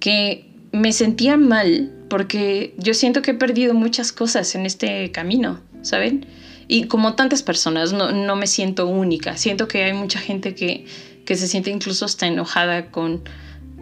que 0.00 0.46
me 0.72 0.92
sentía 0.92 1.36
mal 1.36 1.92
porque 2.08 2.74
yo 2.78 2.94
siento 2.94 3.22
que 3.22 3.32
he 3.32 3.34
perdido 3.34 3.74
muchas 3.74 4.12
cosas 4.12 4.54
en 4.54 4.66
este 4.66 5.10
camino, 5.12 5.60
¿saben? 5.82 6.26
Y 6.68 6.84
como 6.84 7.14
tantas 7.14 7.42
personas, 7.42 7.92
no, 7.92 8.12
no 8.12 8.36
me 8.36 8.46
siento 8.46 8.86
única. 8.86 9.36
Siento 9.36 9.68
que 9.68 9.84
hay 9.84 9.92
mucha 9.92 10.18
gente 10.18 10.54
que, 10.54 10.86
que 11.24 11.36
se 11.36 11.48
siente 11.48 11.70
incluso 11.70 12.04
hasta 12.04 12.26
enojada 12.26 12.90
con, 12.90 13.22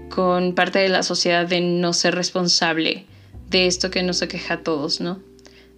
con 0.08 0.54
parte 0.54 0.80
de 0.80 0.88
la 0.88 1.02
sociedad 1.02 1.46
de 1.46 1.60
no 1.60 1.92
ser 1.92 2.14
responsable 2.14 3.06
de 3.50 3.66
esto 3.66 3.90
que 3.90 4.02
nos 4.02 4.22
aqueja 4.22 4.54
a 4.54 4.60
todos, 4.62 5.00
¿no? 5.00 5.20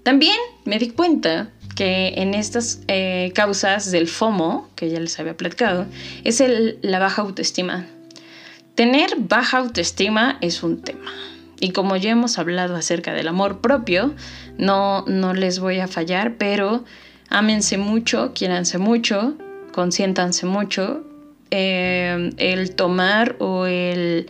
También 0.05 0.37
me 0.67 0.79
di 0.79 0.91
cuenta 0.91 1.49
que 1.75 2.15
en 2.17 2.35
estas 2.35 2.83
eh, 2.89 3.33
causas 3.35 3.91
del 3.91 4.07
FOMO, 4.07 4.69
que 4.77 4.91
ya 4.91 5.01
les 5.01 5.19
había 5.19 5.37
platicado, 5.37 5.87
es 6.25 6.43
la 6.83 6.99
baja 6.99 7.23
autoestima. 7.23 7.87
Tener 8.75 9.17
baja 9.19 9.59
autoestima 9.59 10.37
es 10.43 10.63
un 10.63 10.83
tema. 10.83 11.11
Y 11.59 11.71
como 11.71 11.97
ya 11.97 12.11
hemos 12.11 12.39
hablado 12.39 12.77
acerca 12.77 13.15
del 13.15 13.29
amor 13.29 13.63
propio, 13.63 14.15
no, 14.59 15.05
no 15.07 15.33
les 15.33 15.59
voy 15.59 15.81
a 15.81 15.89
fallar, 15.89 16.37
pero 16.37 16.85
ámense 17.31 17.79
mucho, 17.79 18.33
quiéranse 18.35 18.77
mucho, 18.77 19.37
consiéntanse 19.73 20.45
mucho. 20.45 21.03
Eh, 21.51 22.31
el 22.37 22.75
tomar 22.75 23.37
o 23.39 23.65
el 23.65 24.29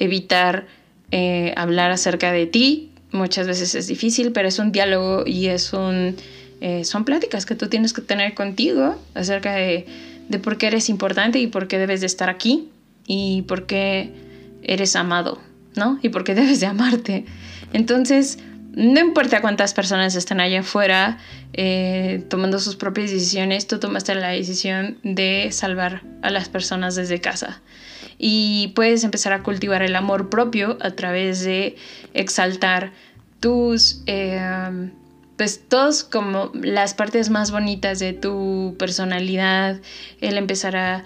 evitar 0.00 0.66
eh, 1.12 1.52
hablar 1.56 1.92
acerca 1.92 2.32
de 2.32 2.46
ti 2.46 2.91
muchas 3.12 3.46
veces 3.46 3.74
es 3.74 3.86
difícil, 3.86 4.32
pero 4.32 4.48
es 4.48 4.58
un 4.58 4.72
diálogo 4.72 5.24
y 5.26 5.46
es 5.46 5.72
un, 5.72 6.16
eh, 6.60 6.84
son 6.84 7.04
pláticas 7.04 7.46
que 7.46 7.54
tú 7.54 7.68
tienes 7.68 7.92
que 7.92 8.02
tener 8.02 8.34
contigo 8.34 8.96
acerca 9.14 9.54
de, 9.54 9.86
de 10.28 10.38
por 10.38 10.58
qué 10.58 10.68
eres 10.68 10.88
importante 10.88 11.38
y 11.38 11.46
por 11.46 11.68
qué 11.68 11.78
debes 11.78 12.00
de 12.00 12.06
estar 12.06 12.30
aquí 12.30 12.68
y 13.06 13.42
por 13.42 13.66
qué 13.66 14.12
eres 14.62 14.96
amado, 14.96 15.40
¿no? 15.76 15.98
Y 16.02 16.08
por 16.08 16.24
qué 16.24 16.34
debes 16.36 16.60
de 16.60 16.66
amarte. 16.66 17.26
Entonces, 17.72 18.38
no 18.74 19.00
importa 19.00 19.42
cuántas 19.42 19.74
personas 19.74 20.14
estén 20.14 20.40
allá 20.40 20.60
afuera 20.60 21.18
eh, 21.52 22.24
tomando 22.28 22.58
sus 22.58 22.76
propias 22.76 23.10
decisiones, 23.10 23.66
tú 23.66 23.78
tomaste 23.78 24.14
la 24.14 24.28
decisión 24.28 24.98
de 25.02 25.48
salvar 25.52 26.02
a 26.22 26.30
las 26.30 26.48
personas 26.48 26.94
desde 26.94 27.20
casa 27.20 27.60
y 28.18 28.72
puedes 28.74 29.04
empezar 29.04 29.32
a 29.32 29.42
cultivar 29.42 29.82
el 29.82 29.96
amor 29.96 30.30
propio 30.30 30.78
a 30.80 30.90
través 30.92 31.44
de 31.44 31.76
exaltar 32.14 32.92
tus, 33.42 34.02
eh, 34.06 34.40
pues 35.36 35.60
todos 35.68 36.04
como 36.04 36.52
las 36.54 36.94
partes 36.94 37.28
más 37.28 37.50
bonitas 37.50 37.98
de 37.98 38.12
tu 38.12 38.76
personalidad, 38.78 39.80
el 40.20 40.38
empezar 40.38 40.76
a, 40.76 41.04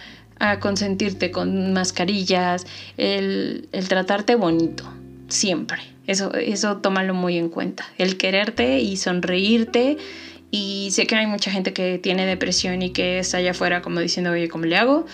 consentirte 0.60 1.30
con 1.30 1.72
mascarillas, 1.72 2.66
el, 2.98 3.70
tratarte 3.88 4.34
bonito, 4.34 4.84
siempre. 5.28 5.78
Eso, 6.06 6.34
eso 6.34 6.76
tómalo 6.76 7.14
muy 7.14 7.38
en 7.38 7.48
cuenta. 7.48 7.86
El 7.96 8.18
quererte 8.18 8.80
y 8.80 8.98
sonreírte. 8.98 9.96
Y 10.50 10.90
sé 10.92 11.06
que 11.06 11.16
hay 11.16 11.26
mucha 11.26 11.50
gente 11.50 11.72
que 11.72 11.98
tiene 11.98 12.26
depresión 12.26 12.82
y 12.82 12.90
que 12.90 13.18
está 13.18 13.38
allá 13.38 13.52
afuera 13.52 13.80
como 13.80 14.00
diciendo, 14.00 14.30
oye, 14.30 14.48
¿cómo 14.48 14.66
le 14.66 14.76
hago? 14.76 15.06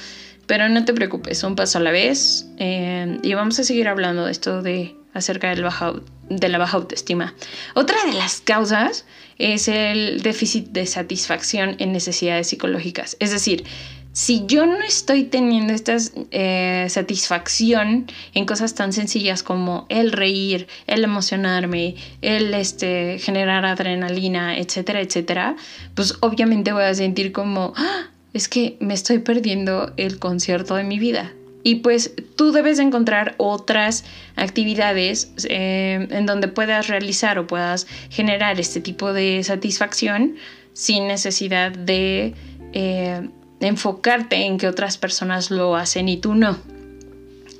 Pero 0.52 0.68
no 0.68 0.84
te 0.84 0.92
preocupes, 0.92 1.42
un 1.44 1.56
paso 1.56 1.78
a 1.78 1.80
la 1.80 1.92
vez. 1.92 2.46
Eh, 2.58 3.18
y 3.22 3.32
vamos 3.32 3.58
a 3.58 3.64
seguir 3.64 3.88
hablando 3.88 4.26
de 4.26 4.32
esto 4.32 4.60
de 4.60 4.94
acerca 5.14 5.48
del 5.48 5.62
baja, 5.62 5.94
de 6.28 6.48
la 6.50 6.58
baja 6.58 6.76
autoestima. 6.76 7.34
Otra 7.74 7.96
de 8.04 8.12
las 8.12 8.42
causas 8.42 9.06
es 9.38 9.66
el 9.68 10.20
déficit 10.20 10.66
de 10.66 10.84
satisfacción 10.84 11.76
en 11.78 11.92
necesidades 11.92 12.48
psicológicas. 12.48 13.16
Es 13.18 13.30
decir, 13.30 13.64
si 14.12 14.44
yo 14.44 14.66
no 14.66 14.82
estoy 14.82 15.24
teniendo 15.24 15.72
esta 15.72 15.96
eh, 16.32 16.86
satisfacción 16.90 18.08
en 18.34 18.44
cosas 18.44 18.74
tan 18.74 18.92
sencillas 18.92 19.42
como 19.42 19.86
el 19.88 20.12
reír, 20.12 20.66
el 20.86 21.02
emocionarme, 21.02 21.94
el 22.20 22.52
este, 22.52 23.18
generar 23.18 23.64
adrenalina, 23.64 24.58
etcétera, 24.58 25.00
etcétera, 25.00 25.56
pues 25.94 26.16
obviamente 26.20 26.74
voy 26.74 26.84
a 26.84 26.92
sentir 26.92 27.32
como, 27.32 27.72
¡Ah! 27.74 28.11
Es 28.32 28.48
que 28.48 28.76
me 28.80 28.94
estoy 28.94 29.18
perdiendo 29.18 29.92
el 29.96 30.18
concierto 30.18 30.74
de 30.74 30.84
mi 30.84 30.98
vida. 30.98 31.32
Y 31.64 31.76
pues 31.76 32.12
tú 32.34 32.50
debes 32.50 32.78
encontrar 32.80 33.34
otras 33.36 34.04
actividades 34.34 35.32
eh, 35.48 36.08
en 36.10 36.26
donde 36.26 36.48
puedas 36.48 36.88
realizar 36.88 37.38
o 37.38 37.46
puedas 37.46 37.86
generar 38.10 38.58
este 38.58 38.80
tipo 38.80 39.12
de 39.12 39.44
satisfacción 39.44 40.34
sin 40.72 41.06
necesidad 41.06 41.70
de 41.70 42.34
eh, 42.72 43.28
enfocarte 43.60 44.44
en 44.46 44.58
que 44.58 44.66
otras 44.66 44.98
personas 44.98 45.50
lo 45.50 45.76
hacen 45.76 46.08
y 46.08 46.16
tú 46.16 46.34
no. 46.34 46.58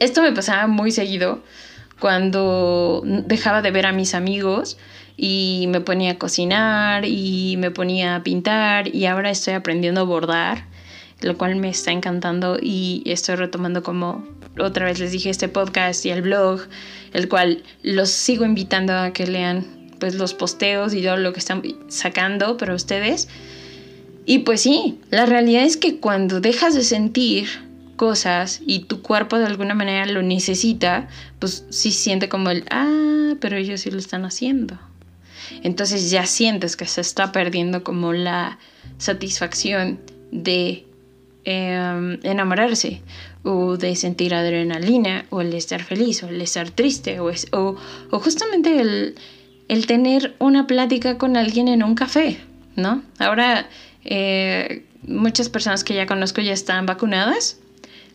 Esto 0.00 0.20
me 0.22 0.32
pasaba 0.32 0.66
muy 0.66 0.90
seguido 0.90 1.42
cuando 2.00 3.02
dejaba 3.04 3.62
de 3.62 3.70
ver 3.70 3.86
a 3.86 3.92
mis 3.92 4.14
amigos 4.14 4.78
y 5.16 5.66
me 5.69 5.81
ponía 5.81 6.12
a 6.12 6.19
cocinar 6.19 7.04
y 7.04 7.57
me 7.59 7.71
ponía 7.71 8.16
a 8.16 8.23
pintar 8.23 8.95
y 8.95 9.07
ahora 9.07 9.31
estoy 9.31 9.54
aprendiendo 9.54 10.00
a 10.00 10.04
bordar 10.04 10.73
lo 11.23 11.38
cual 11.38 11.57
me 11.57 11.69
está 11.69 11.92
encantando 11.92 12.59
y 12.61 13.02
estoy 13.07 13.37
retomando 13.37 13.83
como 13.83 14.25
otra 14.59 14.87
vez 14.87 14.99
les 14.99 15.12
dije 15.12 15.31
este 15.31 15.49
podcast 15.49 16.04
y 16.04 16.11
el 16.11 16.23
blog, 16.23 16.62
el 17.12 17.28
cual 17.28 17.62
los 17.83 18.11
sigo 18.11 18.45
invitando 18.45 18.92
a 18.92 19.12
que 19.12 19.26
lean 19.26 19.66
pues 19.99 20.14
los 20.16 20.35
posteos 20.35 20.95
y 20.95 21.02
todo 21.02 21.16
lo 21.16 21.33
que 21.33 21.38
están 21.38 21.62
sacando 21.88 22.57
para 22.57 22.75
ustedes. 22.75 23.28
Y 24.26 24.38
pues 24.38 24.61
sí, 24.61 25.00
la 25.11 25.26
realidad 25.26 25.62
es 25.62 25.76
que 25.76 25.99
cuando 25.99 26.40
dejas 26.40 26.75
de 26.75 26.83
sentir 26.83 27.49
cosas 27.97 28.61
y 28.66 28.81
tu 28.81 29.00
cuerpo 29.00 29.38
de 29.38 29.47
alguna 29.47 29.75
manera 29.75 30.07
lo 30.07 30.23
necesita, 30.23 31.09
pues 31.38 31.64
sí 31.71 31.92
siente 31.92 32.28
como 32.28 32.50
el, 32.50 32.64
ah, 32.71 33.35
pero 33.40 33.57
ellos 33.57 33.81
sí 33.81 33.90
lo 33.90 33.99
están 33.99 34.25
haciendo. 34.25 34.78
Entonces 35.62 36.11
ya 36.11 36.26
sientes 36.26 36.76
que 36.76 36.87
se 36.87 37.00
está 37.00 37.32
perdiendo 37.32 37.84
como 37.84 38.12
la 38.12 38.58
satisfacción 38.99 40.00
de 40.30 40.84
Em, 41.44 42.20
enamorarse 42.22 43.02
o 43.42 43.76
de 43.76 43.96
sentir 43.96 44.32
adrenalina 44.32 45.26
o 45.30 45.40
el 45.40 45.52
estar 45.54 45.82
feliz 45.82 46.22
o 46.22 46.28
el 46.28 46.40
estar 46.40 46.70
triste 46.70 47.18
o, 47.18 47.76
justamente 48.12 48.80
el, 48.80 49.16
el, 49.66 49.87
tener 49.87 50.37
una 50.38 50.68
plática 50.68 51.18
con 51.18 51.37
alguien 51.37 51.66
en 51.66 51.82
un 51.82 51.96
café, 51.96 52.38
¿no? 52.76 53.02
Ahora 53.18 53.68
eh, 54.04 54.84
muchas 55.02 55.49
personas 55.49 55.82
que 55.82 55.94
ya 55.94 56.06
conozco 56.06 56.40
ya 56.40 56.52
están 56.52 56.87
vacunadas, 56.87 57.58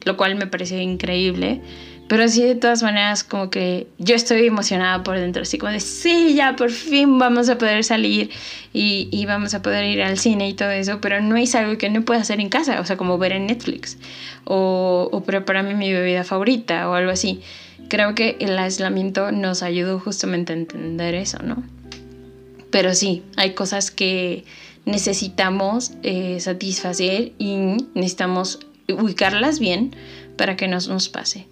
lo 0.05 0.15
cual 0.15 0.35
me 0.35 0.47
parece 0.47 0.81
increíble. 0.81 1.59
Pero 2.07 2.27
sí, 2.29 2.41
de 2.43 2.55
todas 2.55 2.83
maneras, 2.83 3.23
como 3.23 3.49
que 3.49 3.87
yo 3.97 4.15
estoy 4.15 4.47
emocionada 4.47 5.03
por 5.03 5.19
dentro, 5.19 5.41
así 5.41 5.57
como 5.57 5.71
de, 5.71 5.81
sí, 5.81 6.35
ya 6.35 6.55
por 6.55 6.71
fin 6.71 7.19
vamos 7.19 7.49
a 7.49 7.57
poder 7.57 7.83
salir 7.83 8.29
y, 8.71 9.25
vamos 9.25 9.53
a 9.53 9.61
poder 9.61 9.83
ir 9.85 10.01
al 10.01 10.17
cine 10.17 10.47
y 10.47 10.53
todo 10.53 10.69
eso, 10.71 11.01
pero 11.01 11.21
no 11.21 11.35
es 11.35 11.53
algo 11.55 11.77
que 11.77 11.89
no 11.89 12.03
pueda 12.03 12.21
hacer 12.21 12.39
en 12.39 12.47
casa, 12.49 12.79
o 12.79 12.85
sea, 12.85 12.95
como 12.95 13.17
ver 13.17 13.33
en 13.33 13.47
Netflix 13.47 13.97
o, 14.45 15.09
o 15.11 15.23
prepararme 15.23 15.75
mi 15.75 15.91
bebida 15.91 16.23
favorita 16.23 16.89
o 16.89 16.93
algo 16.93 17.11
así. 17.11 17.41
Creo 17.89 18.15
que 18.15 18.37
el 18.39 18.57
aislamiento 18.57 19.31
nos 19.31 19.61
ayudó 19.61 19.99
justamente 19.99 20.53
a 20.53 20.55
entender 20.55 21.13
eso, 21.13 21.39
¿no? 21.43 21.63
Pero 22.71 22.93
sí, 22.93 23.23
hay 23.35 23.53
cosas 23.53 23.91
que 23.91 24.45
necesitamos 24.85 25.91
eh, 26.03 26.39
satisfacer 26.39 27.33
y 27.37 27.77
necesitamos 27.93 28.59
ubicarlas 28.87 29.59
bien 29.59 29.95
para 30.37 30.55
que 30.55 30.67
no 30.67 30.77
nos 30.77 31.09
pase. 31.09 31.47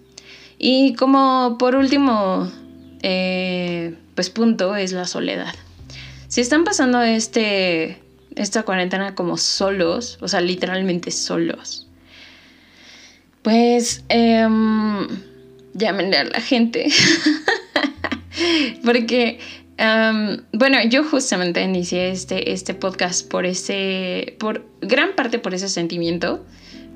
Y 0.58 0.94
como 0.94 1.56
por 1.58 1.76
último, 1.76 2.50
eh, 3.02 3.94
pues 4.14 4.30
punto 4.30 4.76
es 4.76 4.92
la 4.92 5.06
soledad. 5.06 5.54
Si 6.28 6.40
están 6.40 6.64
pasando 6.64 7.02
este, 7.02 8.02
esta 8.34 8.62
cuarentena 8.62 9.14
como 9.14 9.36
solos, 9.36 10.18
o 10.20 10.28
sea, 10.28 10.40
literalmente 10.40 11.10
solos, 11.10 11.86
pues 13.42 14.04
eh, 14.08 14.40
a 14.40 16.24
la 16.24 16.40
gente. 16.40 16.88
Porque, 18.84 19.38
em, 19.78 20.42
bueno, 20.52 20.78
yo 20.88 21.04
justamente 21.04 21.62
inicié 21.62 22.10
este, 22.10 22.52
este 22.52 22.74
podcast 22.74 23.28
por 23.28 23.46
ese, 23.46 24.36
por 24.38 24.66
gran 24.80 25.14
parte 25.14 25.38
por 25.38 25.54
ese 25.54 25.68
sentimiento 25.68 26.44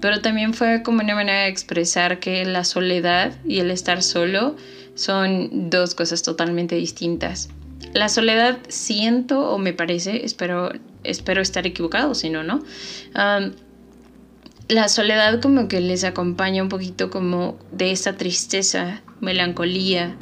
pero 0.01 0.21
también 0.21 0.55
fue 0.55 0.83
como 0.83 1.01
una 1.01 1.15
manera 1.15 1.43
de 1.43 1.49
expresar 1.49 2.21
que 2.21 2.45
la 2.45 2.65
soledad 2.65 3.33
y 3.45 3.61
el 3.61 3.71
estar 3.71 4.03
solo 4.03 4.57
son 4.95 5.71
dos 5.71 5.95
cosas 5.95 6.23
totalmente 6.23 6.75
distintas. 6.75 7.49
La 7.95 8.09
soledad 8.09 8.59
siento 8.69 9.51
o 9.51 9.59
me 9.59 9.73
parece, 9.73 10.25
espero, 10.25 10.73
espero 11.05 11.43
estar 11.43 11.67
equivocado, 11.67 12.15
si 12.15 12.31
no, 12.31 12.43
¿no? 12.43 12.63
la 14.69 14.89
soledad 14.89 15.41
como 15.41 15.67
que 15.67 15.81
les 15.81 16.05
acompaña 16.05 16.63
un 16.63 16.69
poquito 16.69 17.11
como 17.11 17.59
de 17.73 17.91
esa 17.91 18.17
tristeza, 18.17 19.03
melancolía 19.21 20.15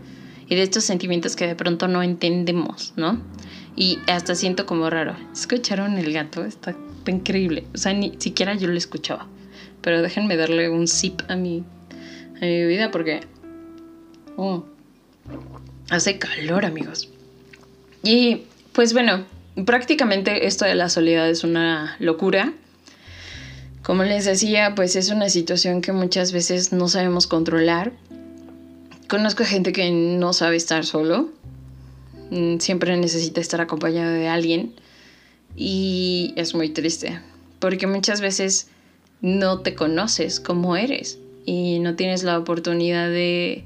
y 0.48 0.54
de 0.54 0.62
estos 0.62 0.84
sentimientos 0.84 1.36
que 1.36 1.46
de 1.46 1.54
pronto 1.54 1.86
no 1.86 2.02
entendemos, 2.02 2.94
¿no? 2.96 3.20
Y 3.76 3.98
hasta 4.06 4.34
siento 4.34 4.64
como 4.64 4.88
raro. 4.88 5.14
¿Escucharon 5.34 5.98
el 5.98 6.12
gato? 6.14 6.46
Está 6.46 6.74
increíble. 7.06 7.66
O 7.74 7.78
sea, 7.78 7.92
ni 7.92 8.14
siquiera 8.18 8.54
yo 8.54 8.68
lo 8.68 8.78
escuchaba. 8.78 9.28
Pero 9.80 10.02
déjenme 10.02 10.36
darle 10.36 10.68
un 10.68 10.88
sip 10.88 11.22
a 11.28 11.36
mi, 11.36 11.64
a 12.40 12.44
mi 12.44 12.88
porque 12.90 13.20
oh, 14.36 14.64
hace 15.90 16.18
calor, 16.18 16.64
amigos. 16.64 17.08
Y 18.02 18.42
pues 18.72 18.92
bueno, 18.92 19.24
prácticamente 19.64 20.46
esto 20.46 20.64
de 20.64 20.74
la 20.74 20.88
soledad 20.88 21.28
es 21.28 21.44
una 21.44 21.96
locura. 21.98 22.52
Como 23.82 24.04
les 24.04 24.24
decía, 24.24 24.74
pues 24.74 24.96
es 24.96 25.10
una 25.10 25.28
situación 25.28 25.80
que 25.80 25.92
muchas 25.92 26.32
veces 26.32 26.72
no 26.72 26.88
sabemos 26.88 27.26
controlar. 27.26 27.92
Conozco 29.08 29.44
gente 29.44 29.72
que 29.72 29.90
no 29.90 30.32
sabe 30.32 30.56
estar 30.56 30.84
solo. 30.84 31.30
Mm, 32.30 32.58
siempre 32.58 32.96
necesita 32.96 33.40
estar 33.40 33.60
acompañado 33.60 34.12
de 34.12 34.28
alguien. 34.28 34.74
Y 35.56 36.34
es 36.36 36.54
muy 36.54 36.68
triste. 36.68 37.20
Porque 37.58 37.86
muchas 37.86 38.20
veces 38.20 38.68
no 39.20 39.60
te 39.60 39.74
conoces 39.74 40.40
como 40.40 40.76
eres 40.76 41.18
y 41.44 41.78
no 41.78 41.94
tienes 41.94 42.22
la 42.22 42.38
oportunidad 42.38 43.08
de, 43.08 43.64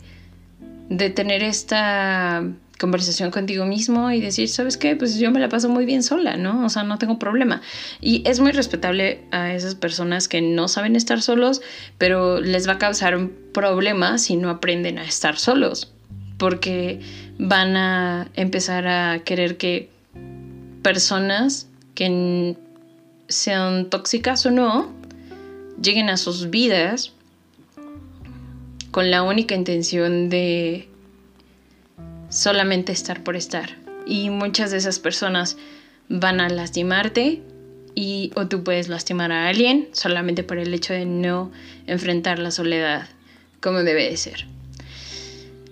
de 0.89 1.11
tener 1.11 1.43
esta 1.43 2.45
conversación 2.83 3.31
contigo 3.31 3.65
mismo 3.65 4.11
y 4.11 4.21
decir, 4.21 4.49
¿sabes 4.49 4.77
qué? 4.77 4.97
Pues 4.97 5.17
yo 5.17 5.31
me 5.31 5.39
la 5.39 5.49
paso 5.49 5.69
muy 5.69 5.87
bien 5.87 6.03
sola, 6.03 6.37
¿no? 6.37 6.67
O 6.67 6.69
sea, 6.69 6.83
no 6.83 6.99
tengo 6.99 7.17
problema. 7.17 7.63
Y 8.01 8.29
es 8.29 8.41
muy 8.41 8.51
respetable 8.51 9.21
a 9.31 9.55
esas 9.55 9.77
personas 9.77 10.27
que 10.27 10.43
no 10.43 10.67
saben 10.67 10.97
estar 10.97 11.23
solos, 11.23 11.63
pero 11.97 12.41
les 12.41 12.67
va 12.67 12.73
a 12.73 12.79
causar 12.79 13.17
un 13.17 13.33
problema 13.55 14.19
si 14.19 14.37
no 14.37 14.51
aprenden 14.51 14.99
a 14.99 15.05
estar 15.05 15.39
solos, 15.39 15.93
porque 16.39 16.99
van 17.39 17.77
a 17.77 18.29
empezar 18.35 18.89
a 18.89 19.21
querer 19.21 19.59
que 19.59 19.89
personas 20.83 21.69
que 21.95 22.57
sean 23.29 23.91
tóxicas 23.91 24.45
o 24.45 24.51
no, 24.51 24.93
lleguen 25.81 26.11
a 26.11 26.17
sus 26.17 26.51
vidas 26.51 27.13
con 28.91 29.11
la 29.11 29.23
única 29.23 29.55
intención 29.55 30.29
de 30.29 30.89
solamente 32.29 32.93
estar 32.93 33.23
por 33.23 33.37
estar. 33.37 33.79
Y 34.07 34.31
muchas 34.31 34.71
de 34.71 34.79
esas 34.79 34.99
personas 34.99 35.57
van 36.09 36.41
a 36.41 36.49
lastimarte 36.49 37.43
y 37.95 38.33
o 38.35 38.49
tú 38.49 38.65
puedes 38.65 38.89
lastimar 38.89 39.33
a 39.33 39.49
alguien 39.49 39.89
solamente 39.93 40.43
por 40.43 40.59
el 40.59 40.73
hecho 40.75 40.93
de 40.93 41.05
no 41.05 41.53
enfrentar 41.87 42.39
la 42.39 42.51
soledad 42.51 43.09
como 43.61 43.83
debe 43.83 44.09
de 44.09 44.17
ser. 44.17 44.47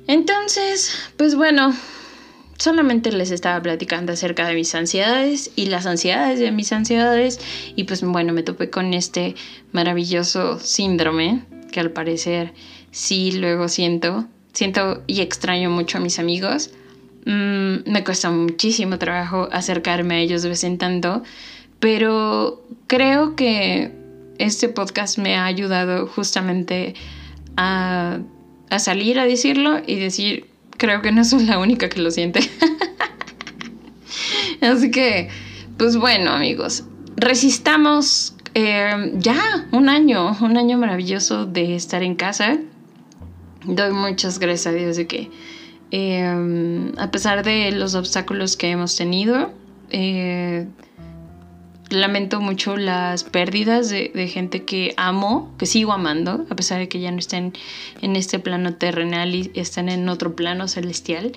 Entonces, 0.06 1.12
pues 1.16 1.34
bueno, 1.34 1.74
solamente 2.61 3.11
les 3.11 3.31
estaba 3.31 3.61
platicando 3.62 4.12
acerca 4.12 4.46
de 4.46 4.55
mis 4.55 4.75
ansiedades 4.75 5.51
y 5.57 5.66
las 5.66 5.87
ansiedades 5.87 6.38
de 6.38 6.53
mis 6.53 6.70
ansiedades 6.73 7.40
y 7.75 7.85
pues 7.85 8.03
bueno, 8.03 8.35
me 8.35 8.42
topé 8.42 8.68
con 8.68 8.92
este 8.92 9.35
maravilloso 9.73 10.61
síndrome 10.61 11.42
que 11.73 11.81
al 11.81 11.90
parecer 11.90 12.53
sí 12.90 13.33
luego 13.33 13.68
siento, 13.68 14.27
siento 14.53 15.03
y 15.07 15.23
extraño 15.23 15.70
mucho 15.70 15.96
a 15.99 16.01
mis 16.03 16.18
amigos. 16.18 16.70
Mm, 17.25 17.90
me 17.90 18.05
cuesta 18.05 18.31
muchísimo 18.31 18.99
trabajo 18.99 19.49
acercarme 19.53 20.16
a 20.16 20.18
ellos 20.18 20.42
de 20.42 20.51
vez 20.51 20.62
en 20.62 20.77
tanto, 20.77 21.23
pero 21.79 22.62
creo 22.87 23.37
que 23.37 23.90
este 24.37 24.68
podcast 24.68 25.16
me 25.16 25.37
ha 25.37 25.46
ayudado 25.46 26.07
justamente 26.07 26.94
a, 27.57 28.18
a 28.68 28.79
salir 28.79 29.18
a 29.18 29.25
decirlo 29.25 29.81
y 29.87 29.96
decir, 29.99 30.49
creo 30.80 31.02
que 31.02 31.12
no 31.12 31.24
soy 31.24 31.44
la 31.44 31.58
única 31.58 31.90
que 31.90 32.00
lo 32.00 32.10
siente. 32.10 32.40
Así 34.62 34.90
que, 34.90 35.28
pues 35.76 35.96
bueno 35.96 36.30
amigos, 36.30 36.84
resistamos 37.16 38.34
eh, 38.54 39.12
ya 39.16 39.68
un 39.72 39.90
año, 39.90 40.36
un 40.40 40.56
año 40.56 40.78
maravilloso 40.78 41.44
de 41.44 41.76
estar 41.76 42.02
en 42.02 42.14
casa. 42.16 42.58
Doy 43.64 43.92
muchas 43.92 44.38
gracias 44.38 44.68
a 44.68 44.72
Dios 44.72 44.96
de 44.96 45.06
que 45.06 45.30
eh, 45.90 46.92
a 46.96 47.10
pesar 47.10 47.44
de 47.44 47.72
los 47.72 47.94
obstáculos 47.94 48.56
que 48.56 48.70
hemos 48.70 48.96
tenido, 48.96 49.52
eh, 49.90 50.66
lamento 51.90 52.40
mucho 52.40 52.76
las 52.76 53.24
pérdidas 53.24 53.90
de, 53.90 54.29
gente 54.33 54.64
que 54.64 54.94
amo, 54.96 55.53
que 55.59 55.66
sigo 55.66 55.92
amando, 55.92 56.46
a 56.48 56.57
pesar 56.57 56.79
de 56.79 56.88
que 56.88 57.00
ya 57.00 57.11
no 57.11 57.18
estén 57.18 57.53
en 58.00 58.16
este 58.16 58.38
plano 58.38 58.74
terrenal 58.74 59.35
y 59.35 59.50
están 59.55 59.88
en 59.88 60.09
otro 60.09 60.35
plano 60.35 60.68
celestial. 60.68 61.33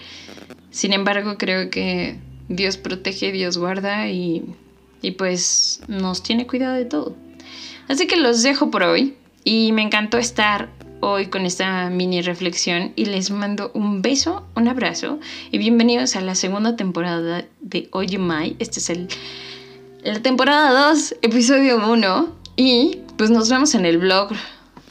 Sin 0.72 0.94
embargo, 0.94 1.38
creo 1.38 1.70
que 1.70 2.18
Dios 2.50 2.78
protege, 2.78 3.32
Dios 3.32 3.58
guarda 3.58 4.08
y, 4.10 4.44
y 5.02 5.12
pues 5.12 5.82
nos 5.88 6.24
tiene 6.24 6.48
cuidado 6.48 6.76
de 6.76 6.86
todo. 6.86 7.16
Así 7.88 8.08
que 8.08 8.16
los 8.16 8.44
dejo 8.44 8.72
por 8.72 8.84
hoy 8.84 9.16
y 9.44 9.72
me 9.72 9.82
encantó 9.82 10.18
estar 10.18 10.70
hoy 11.02 11.28
con 11.28 11.46
esta 11.46 11.90
mini 11.90 12.22
reflexión 12.22 12.94
y 12.96 13.06
les 13.06 13.30
mando 13.30 13.72
un 13.74 14.02
beso, 14.02 14.46
un 14.56 14.70
abrazo 14.70 15.20
y 15.52 15.58
bienvenidos 15.58 16.16
a 16.16 16.22
la 16.22 16.34
segunda 16.34 16.78
temporada 16.78 17.44
de 17.60 17.90
Oye 17.92 18.18
Mai. 18.18 18.56
Este 18.60 18.80
es 18.80 18.90
el 18.90 19.10
la 20.04 20.22
temporada 20.22 20.90
2, 20.90 21.16
episodio 21.22 21.78
1 21.78 22.36
y 22.58 22.98
pues 23.18 23.30
nos 23.30 23.50
vemos 23.50 23.74
en 23.74 23.86
el 23.86 24.00
blog. 24.00 24.32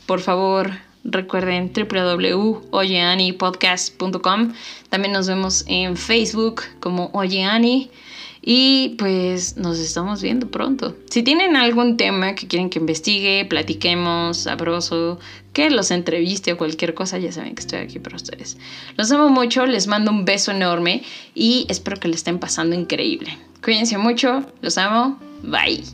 Por 0.06 0.20
favor, 0.20 0.70
recuerden 1.04 1.70
www.oyeanipodcast.com. 1.74 4.52
También 4.88 5.12
nos 5.12 5.28
vemos 5.28 5.64
en 5.66 5.98
Facebook 5.98 6.62
como 6.80 7.10
Oyeani. 7.12 7.90
Y 8.44 8.96
pues 8.98 9.56
nos 9.56 9.78
estamos 9.78 10.20
viendo 10.20 10.50
pronto. 10.50 10.96
Si 11.08 11.22
tienen 11.22 11.54
algún 11.54 11.96
tema 11.96 12.34
que 12.34 12.48
quieren 12.48 12.70
que 12.70 12.80
investigue, 12.80 13.44
platiquemos, 13.44 14.38
sabroso, 14.38 15.20
que 15.52 15.70
los 15.70 15.92
entreviste 15.92 16.52
o 16.52 16.58
cualquier 16.58 16.94
cosa, 16.94 17.18
ya 17.18 17.30
saben 17.30 17.54
que 17.54 17.60
estoy 17.60 17.78
aquí 17.78 18.00
para 18.00 18.16
ustedes. 18.16 18.58
Los 18.96 19.12
amo 19.12 19.28
mucho, 19.28 19.64
les 19.64 19.86
mando 19.86 20.10
un 20.10 20.24
beso 20.24 20.50
enorme 20.50 21.04
y 21.36 21.66
espero 21.68 22.00
que 22.00 22.08
le 22.08 22.16
estén 22.16 22.40
pasando 22.40 22.74
increíble. 22.74 23.38
Cuídense 23.62 23.96
mucho, 23.96 24.44
los 24.60 24.76
amo, 24.76 25.18
bye. 25.42 25.84